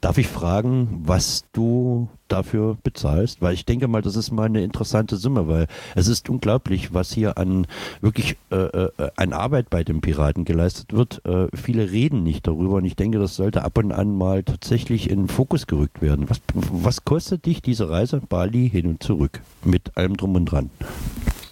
Darf 0.00 0.16
ich 0.16 0.28
fragen, 0.28 1.02
was 1.04 1.44
du 1.52 2.08
dafür 2.28 2.78
bezahlst? 2.84 3.42
Weil 3.42 3.54
ich 3.54 3.64
denke 3.64 3.88
mal, 3.88 4.00
das 4.00 4.14
ist 4.14 4.30
mal 4.30 4.44
eine 4.44 4.62
interessante 4.62 5.16
Summe, 5.16 5.48
weil 5.48 5.66
es 5.96 6.06
ist 6.06 6.28
unglaublich, 6.28 6.94
was 6.94 7.12
hier 7.12 7.36
an 7.36 7.66
wirklich 8.00 8.36
äh, 8.52 8.56
äh, 8.56 9.10
an 9.16 9.32
Arbeit 9.32 9.70
bei 9.70 9.82
den 9.82 10.00
Piraten 10.00 10.44
geleistet 10.44 10.92
wird. 10.92 11.24
Äh, 11.24 11.48
viele 11.52 11.90
reden 11.90 12.22
nicht 12.22 12.46
darüber 12.46 12.76
und 12.76 12.84
ich 12.84 12.94
denke, 12.94 13.18
das 13.18 13.34
sollte 13.34 13.64
ab 13.64 13.76
und 13.78 13.90
an 13.90 14.16
mal 14.16 14.44
tatsächlich 14.44 15.10
in 15.10 15.22
den 15.22 15.28
Fokus 15.28 15.66
gerückt 15.66 16.00
werden. 16.00 16.30
Was, 16.30 16.40
was 16.54 17.04
kostet 17.04 17.44
dich 17.46 17.60
diese 17.60 17.90
Reise 17.90 18.20
Bali 18.20 18.70
hin 18.70 18.86
und 18.86 19.02
zurück 19.02 19.40
mit 19.64 19.96
allem 19.96 20.16
drum 20.16 20.36
und 20.36 20.44
dran? 20.44 20.70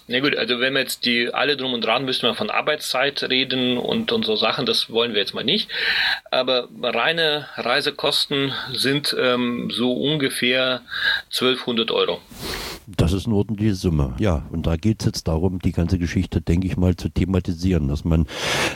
Na 0.08 0.20
gut, 0.20 0.36
also 0.36 0.60
wenn 0.60 0.74
wir 0.74 0.80
jetzt 0.80 1.04
die 1.04 1.34
alle 1.34 1.56
drum 1.56 1.72
und 1.72 1.84
dran, 1.84 2.04
müssten 2.04 2.28
wir 2.28 2.34
von 2.34 2.48
Arbeitszeit 2.48 3.24
reden 3.24 3.76
und, 3.76 4.12
und 4.12 4.24
so 4.24 4.36
Sachen, 4.36 4.64
das 4.64 4.88
wollen 4.88 5.14
wir 5.14 5.20
jetzt 5.20 5.34
mal 5.34 5.42
nicht. 5.42 5.68
Aber 6.30 6.68
reine 6.80 7.48
Reisekosten 7.56 8.52
sind 8.72 9.16
ähm, 9.18 9.68
so 9.72 9.92
ungefähr 9.92 10.82
1200 11.30 11.90
Euro. 11.90 12.20
Das 12.86 13.12
ist 13.12 13.26
eine 13.26 13.34
ordentliche 13.34 13.74
Summe. 13.74 14.14
Ja, 14.20 14.44
und 14.52 14.68
da 14.68 14.76
geht 14.76 15.00
es 15.00 15.06
jetzt 15.06 15.26
darum, 15.26 15.58
die 15.58 15.72
ganze 15.72 15.98
Geschichte, 15.98 16.40
denke 16.40 16.68
ich 16.68 16.76
mal, 16.76 16.94
zu 16.94 17.08
thematisieren, 17.08 17.88
dass 17.88 18.04
man 18.04 18.26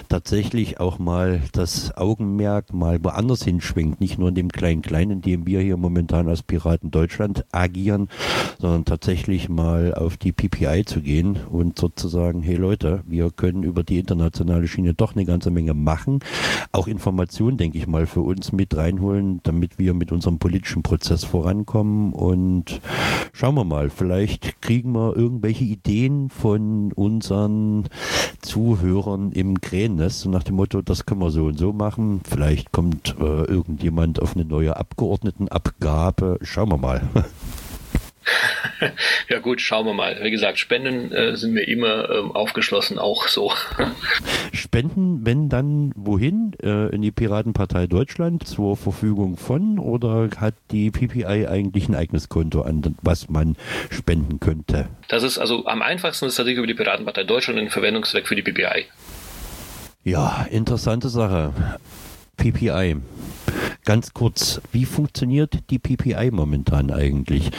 tatsächlich 0.09 0.81
auch 0.81 0.99
mal 0.99 1.43
das 1.53 1.97
Augenmerk 1.97 2.73
mal 2.73 2.99
woanders 3.05 3.45
hinschwenkt, 3.45 4.01
nicht 4.01 4.19
nur 4.19 4.31
in 4.31 4.35
dem 4.35 4.51
kleinen 4.51 4.83
Kleinen, 4.83 5.13
in 5.13 5.23
dem 5.23 5.47
wir 5.47 5.61
hier 5.61 5.77
momentan 5.77 6.29
als 6.29 6.43
Piraten 6.43 6.91
Deutschland 6.91 7.45
agieren, 7.53 8.09
sondern 8.59 8.85
tatsächlich 8.85 9.49
mal 9.49 9.95
auf 9.95 10.17
die 10.17 10.33
PPI 10.33 10.85
zu 10.85 11.03
gehen 11.03 11.20
und 11.29 11.79
sozusagen, 11.79 12.43
hey 12.43 12.57
Leute, 12.57 13.03
wir 13.07 13.31
können 13.31 13.63
über 13.63 13.83
die 13.83 13.99
internationale 13.99 14.67
Schiene 14.67 14.95
doch 14.95 15.15
eine 15.15 15.25
ganze 15.25 15.51
Menge 15.51 15.75
machen, 15.75 16.21
auch 16.73 16.87
Informationen, 16.87 17.57
denke 17.57 17.79
ich 17.79 17.87
mal, 17.87 18.07
für 18.07 18.23
uns 18.23 18.53
mit 18.53 18.77
reinholen, 18.77 19.41
damit 19.43 19.79
wir 19.79 19.95
mit 19.95 20.13
unserem 20.13 20.39
politischen 20.39 20.83
Prozess 20.83 21.25
vorankommen 21.25 22.13
und 22.13 22.81
schauen 23.33 23.55
wir 23.55 23.65
mal, 23.65 23.91
vielleicht 23.91 24.61
kriegen 24.63 24.93
wir 24.93 25.17
irgendwelche 25.17 25.65
Ideen 25.65 26.31
von 26.31 26.93
unseren 26.93 27.85
Zuhörern 28.41 29.33
im 29.33 29.61
Krähennest, 29.61 30.21
so 30.21 30.31
nach 30.31 30.43
dem 30.43 30.57
Motto, 30.57 30.83
das 30.83 31.07
können 31.07 31.21
wir 31.21 31.31
so 31.31 31.47
und 31.47 31.59
so 31.59 31.73
machen. 31.73 32.21
Vielleicht 32.29 32.73
kommt 32.73 33.17
äh, 33.21 33.45
irgendjemand 33.45 34.21
auf 34.21 34.35
eine 34.35 34.45
neue 34.45 34.77
Abgeordnetenabgabe. 34.77 36.39
Schauen 36.43 36.71
wir 36.71 36.79
mal. 36.79 37.03
ja 39.29 39.39
gut, 39.39 39.61
schauen 39.61 39.87
wir 39.87 39.95
mal. 39.95 40.19
Wie 40.23 40.31
gesagt, 40.31 40.59
Spenden 40.59 41.13
äh, 41.13 41.37
sind 41.37 41.53
mir 41.53 41.67
immer 41.67 42.11
ähm, 42.11 42.33
aufgeschlossen, 42.33 42.99
auch 42.99 43.29
so. 43.29 43.53
Spenden, 44.53 45.25
wenn 45.25 45.49
dann 45.49 45.93
wohin? 45.97 46.53
Äh, 46.63 46.95
in 46.95 47.03
die 47.03 47.11
Piratenpartei 47.11 47.87
Deutschland 47.87 48.47
zur 48.47 48.77
Verfügung 48.77 49.37
von 49.37 49.79
oder 49.79 50.29
hat 50.37 50.55
die 50.71 50.91
PPI 50.91 51.47
eigentlich 51.47 51.89
ein 51.89 51.95
eigenes 51.95 52.29
Konto, 52.29 52.63
an 52.63 52.97
was 53.03 53.29
man 53.29 53.57
spenden 53.91 54.41
könnte? 54.41 54.89
Das 55.09 55.23
ist 55.23 55.39
also 55.39 55.67
am 55.67 55.83
einfachsten 55.83 56.27
ist 56.27 56.37
tatsächlich 56.37 56.59
über 56.59 56.67
die 56.67 56.75
Piratenpartei 56.75 57.25
Deutschland 57.25 57.59
ein 57.59 57.71
Verwendungszweck 57.71 58.27
für 58.27 58.37
die 58.37 58.43
PPI. 58.43 58.87
Ja, 60.03 60.47
interessante 60.51 61.09
Sache. 61.09 61.53
PPI. 62.41 62.97
Ganz 63.85 64.15
kurz, 64.15 64.63
wie 64.73 64.87
funktioniert 64.87 65.59
die 65.69 65.79
PPI 65.79 66.31
momentan 66.31 66.91
eigentlich? 66.91 67.51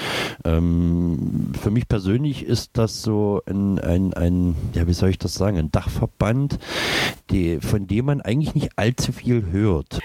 Ähm, 0.44 1.52
für 1.62 1.70
mich 1.70 1.88
persönlich 1.88 2.46
ist 2.46 2.72
das 2.74 3.04
so 3.04 3.41
ein, 3.46 3.78
ein, 3.80 4.13
ein, 4.13 4.56
ja, 4.74 4.88
wie 4.88 4.94
soll 4.94 5.10
ich 5.10 5.20
das 5.20 5.36
sagen, 5.36 5.58
ein 5.58 5.72
Dachverband, 5.72 6.58
die, 7.30 7.60
von 7.60 7.86
dem 7.86 8.06
man 8.06 8.22
eigentlich 8.22 8.56
nicht 8.56 8.72
allzu 8.76 9.12
viel 9.12 9.52
hört. 9.52 10.00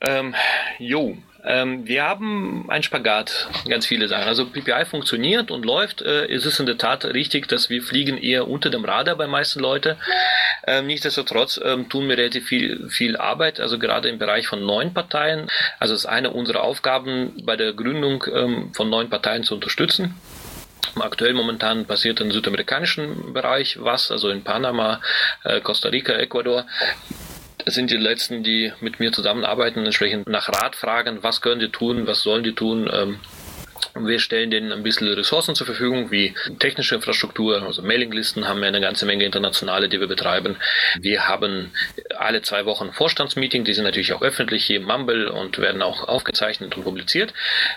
Ähm, 0.00 0.34
jo, 0.78 1.16
ähm, 1.46 1.86
wir 1.86 2.02
haben 2.02 2.68
ein 2.68 2.82
Spagat, 2.82 3.48
ganz 3.68 3.86
viele 3.86 4.08
Sachen. 4.08 4.24
Also 4.24 4.46
PPI 4.46 4.84
funktioniert 4.84 5.50
und 5.50 5.64
läuft. 5.64 6.02
Äh, 6.02 6.26
es 6.26 6.44
ist 6.44 6.58
in 6.58 6.66
der 6.66 6.76
Tat 6.76 7.04
richtig, 7.04 7.48
dass 7.48 7.70
wir 7.70 7.82
fliegen 7.82 8.18
eher 8.18 8.48
unter 8.48 8.68
dem 8.68 8.84
Radar 8.84 9.14
bei 9.14 9.28
meisten 9.28 9.60
Leuten. 9.60 9.96
Ähm, 10.66 10.86
nichtsdestotrotz 10.86 11.60
ähm, 11.64 11.88
tun 11.88 12.08
wir 12.08 12.18
relativ 12.18 12.46
viel, 12.46 12.88
viel 12.88 13.16
Arbeit, 13.16 13.60
also 13.60 13.78
gerade 13.78 14.08
im 14.08 14.18
Bereich 14.18 14.48
von 14.48 14.64
neuen 14.64 14.92
Parteien. 14.92 15.46
Also 15.78 15.94
es 15.94 16.00
ist 16.00 16.06
eine 16.06 16.30
unserer 16.30 16.62
Aufgaben, 16.62 17.32
bei 17.44 17.56
der 17.56 17.72
Gründung 17.72 18.24
ähm, 18.34 18.74
von 18.74 18.90
neuen 18.90 19.08
Parteien 19.08 19.44
zu 19.44 19.54
unterstützen. 19.54 20.14
Aktuell 20.98 21.34
momentan 21.34 21.84
passiert 21.84 22.20
im 22.20 22.32
südamerikanischen 22.32 23.34
Bereich 23.34 23.78
was, 23.80 24.10
also 24.10 24.30
in 24.30 24.42
Panama, 24.42 25.00
äh, 25.44 25.60
Costa 25.60 25.90
Rica, 25.90 26.14
Ecuador 26.14 26.64
sind 27.66 27.90
die 27.90 27.96
letzten, 27.96 28.42
die 28.42 28.72
mit 28.80 29.00
mir 29.00 29.12
zusammenarbeiten, 29.12 29.84
entsprechend 29.84 30.28
nach 30.28 30.48
Rat 30.48 30.76
fragen, 30.76 31.22
was 31.22 31.40
können 31.40 31.60
die 31.60 31.70
tun, 31.70 32.06
was 32.06 32.22
sollen 32.22 32.44
die 32.44 32.54
tun. 32.54 32.88
Ähm, 32.92 33.18
wir 34.00 34.18
stellen 34.18 34.50
denen 34.50 34.72
ein 34.72 34.82
bisschen 34.82 35.08
Ressourcen 35.08 35.54
zur 35.54 35.66
Verfügung, 35.66 36.10
wie 36.10 36.34
technische 36.58 36.94
Infrastruktur, 36.94 37.62
also 37.62 37.82
Mailinglisten 37.82 38.46
haben 38.48 38.60
wir 38.60 38.68
eine 38.68 38.80
ganze 38.80 39.06
Menge 39.06 39.24
internationale, 39.24 39.88
die 39.88 40.00
wir 40.00 40.06
betreiben. 40.06 40.56
Wir 41.00 41.28
haben 41.28 41.72
alle 42.18 42.42
zwei 42.42 42.66
Wochen 42.66 42.92
Vorstandsmeeting, 42.92 43.64
die 43.64 43.72
sind 43.72 43.84
natürlich 43.84 44.12
auch 44.12 44.22
öffentlich 44.22 44.64
hier 44.64 44.76
im 44.76 44.84
Mumble 44.84 45.30
und 45.30 45.58
werden 45.58 45.82
auch 45.82 46.08
aufgezeichnet 46.08 46.76
und 46.76 46.84
publiziert. 46.84 47.32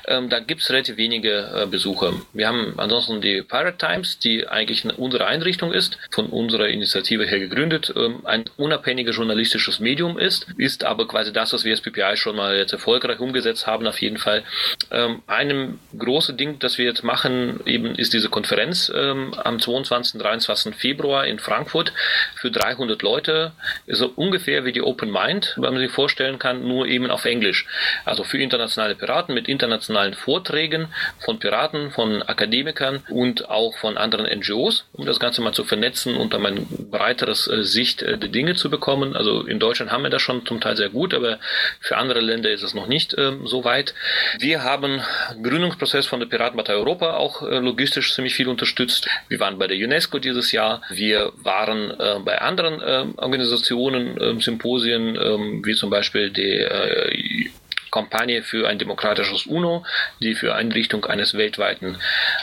Ähm, 0.08 0.30
da 0.30 0.40
gibt 0.40 0.62
es 0.62 0.70
relativ 0.70 0.98
wenige 0.98 1.52
äh, 1.56 1.66
Besucher. 1.66 2.14
Wir 2.34 2.48
haben 2.48 2.74
ansonsten 2.78 3.22
die 3.22 3.42
Pirate 3.42 3.78
Times, 3.78 4.20
die 4.20 4.48
eigentlich 4.48 4.86
unsere 4.98 5.28
Einrichtung 5.28 5.74
ist, 5.74 5.98
von 6.12 6.28
unserer 6.28 6.68
Initiative 6.68 7.26
her 7.26 7.40
gegründet, 7.40 7.94
ähm, 7.96 8.22
ein 8.26 8.46
unabhängiges 8.58 9.16
journalistisches 9.16 9.80
Medium 9.80 10.18
ist, 10.18 10.48
ist 10.58 10.84
aber 10.84 11.08
quasi 11.08 11.32
das, 11.32 11.54
was 11.54 11.64
wir 11.64 11.72
als 11.72 11.82
PPI 11.82 12.18
schon 12.18 12.36
mal 12.36 12.58
jetzt 12.58 12.74
erfolgreich 12.74 13.20
umgesetzt 13.20 13.68
haben, 13.68 13.88
auf 13.88 14.02
jeden 14.02 14.18
Fall. 14.18 14.44
Ähm, 14.92 15.22
einem 15.28 15.80
große 16.10 16.34
Ding, 16.34 16.58
das 16.60 16.78
wir 16.78 16.86
jetzt 16.86 17.04
machen, 17.04 17.60
eben 17.66 17.96
ist 17.96 18.14
diese 18.14 18.30
Konferenz 18.30 18.92
ähm, 18.94 19.34
am 19.44 19.60
22. 19.60 20.20
23. 20.20 20.76
Februar 20.76 21.28
in 21.28 21.38
Frankfurt 21.40 21.94
für 22.36 22.50
300 22.50 23.02
Leute. 23.02 23.52
So 23.88 24.12
ungefähr 24.16 24.66
wie 24.66 24.72
die 24.72 24.82
Open 24.82 25.12
Mind, 25.12 25.54
wenn 25.58 25.74
man 25.74 25.80
sich 25.80 25.92
vorstellen 25.92 26.40
kann, 26.40 26.68
nur 26.68 26.88
eben 26.88 27.12
auf 27.12 27.26
Englisch. 27.26 27.68
Also 28.06 28.24
für 28.24 28.40
internationale 28.40 28.96
Piraten 28.96 29.36
mit 29.36 29.48
internationalen 29.48 30.16
Vorträgen 30.16 30.88
von 31.20 31.38
Piraten, 31.40 31.92
von 31.92 32.24
Akademikern 32.24 33.04
und 33.10 33.50
auch 33.50 33.78
von 33.78 33.98
anderen 33.98 34.26
NGOs, 34.26 34.86
um 34.94 35.06
das 35.06 35.20
Ganze 35.20 35.42
mal 35.42 35.54
zu 35.54 35.64
vernetzen 35.64 36.16
und 36.16 36.34
dann 36.34 36.46
ein 36.46 36.68
breiteres 36.90 37.48
äh, 37.48 37.64
Sicht 37.64 38.02
äh, 38.02 38.18
der 38.18 38.30
Dinge 38.30 38.56
zu 38.56 38.70
bekommen. 38.70 39.16
Also 39.16 39.44
in 39.44 39.60
Deutschland 39.60 39.92
haben 39.92 40.04
wir 40.04 40.10
das 40.10 40.22
schon 40.22 40.46
zum 40.46 40.60
Teil 40.60 40.76
sehr 40.76 40.90
gut, 40.90 41.14
aber 41.14 41.40
für 41.80 41.98
andere 41.98 42.20
Länder 42.20 42.50
ist 42.50 42.64
es 42.64 42.74
noch 42.74 42.88
nicht 42.88 43.14
äh, 43.14 43.34
so 43.46 43.64
weit. 43.64 43.94
Wir 44.40 44.64
haben 44.64 45.02
Gründungsprozess 45.44 45.99
Prozess 46.00 46.08
von 46.08 46.20
der 46.20 46.28
Piratenpartei 46.28 46.74
Europa 46.74 47.18
auch 47.18 47.42
äh, 47.42 47.60
logistisch 47.60 48.14
ziemlich 48.14 48.34
viel 48.34 48.48
unterstützt. 48.48 49.10
Wir 49.28 49.40
waren 49.40 49.58
bei 49.58 49.68
der 49.68 49.78
UNESCO 49.78 50.20
dieses 50.20 50.52
Jahr. 50.52 50.82
Wir 50.90 51.34
waren 51.44 51.92
äh, 51.92 52.20
bei 52.24 52.40
anderen 52.40 52.82
äh, 52.82 53.06
Organisationen, 53.18 54.18
ähm, 54.22 54.40
Symposien, 54.40 55.18
ähm, 55.22 55.62
wie 55.66 55.76
zum 55.76 55.90
Beispiel 55.90 56.30
die 56.30 56.42
äh, 56.42 57.50
Kampagne 57.92 58.44
für 58.44 58.68
ein 58.68 58.80
demokratisches 58.80 59.46
UNO, 59.46 59.86
die 60.22 60.36
für 60.36 60.56
Einrichtung 60.56 61.06
eines 61.06 61.34
weltweiten 61.34 61.98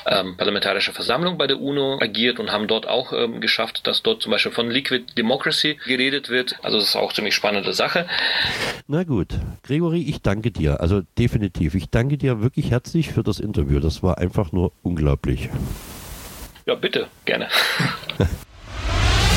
ähm, 0.07 0.37
parlamentarischen 0.37 0.95
Versammlung 0.95 1.39
bei 1.39 1.47
der 1.47 1.61
UNO 1.61 1.99
agiert 2.01 2.39
und 2.39 2.53
haben 2.53 2.69
dort 2.69 2.87
auch 2.87 3.13
ähm, 3.13 3.41
geschafft, 3.41 3.87
dass 3.87 4.03
dort 4.03 4.23
zum 4.23 4.33
Beispiel 4.33 4.53
von 4.53 4.71
Liquid 4.71 5.05
Democracy 5.17 5.79
geredet 5.87 6.29
wird. 6.29 6.57
Also 6.63 6.79
das 6.79 6.89
ist 6.89 6.97
auch 6.97 7.13
ziemlich 7.13 7.35
spannende 7.35 7.73
Sache. 7.73 8.07
Na 8.87 9.05
gut, 9.05 9.29
Gregory, 9.63 10.03
ich 10.03 10.23
danke 10.23 10.51
dir. 10.51 10.81
Also 10.81 11.03
definitiv. 11.19 11.75
Ich 11.75 11.91
danke 11.91 12.19
dir 12.19 12.43
wirklich 12.43 12.71
herzlich 12.71 13.13
für 13.13 13.23
das 13.23 13.41
Interview. 13.41 13.81
Das 13.81 14.03
war 14.03 14.19
einfach 14.19 14.53
nur 14.53 14.73
unglaublich. 14.83 15.49
Ja, 16.67 16.75
bitte, 16.75 17.09
gerne. 17.25 17.49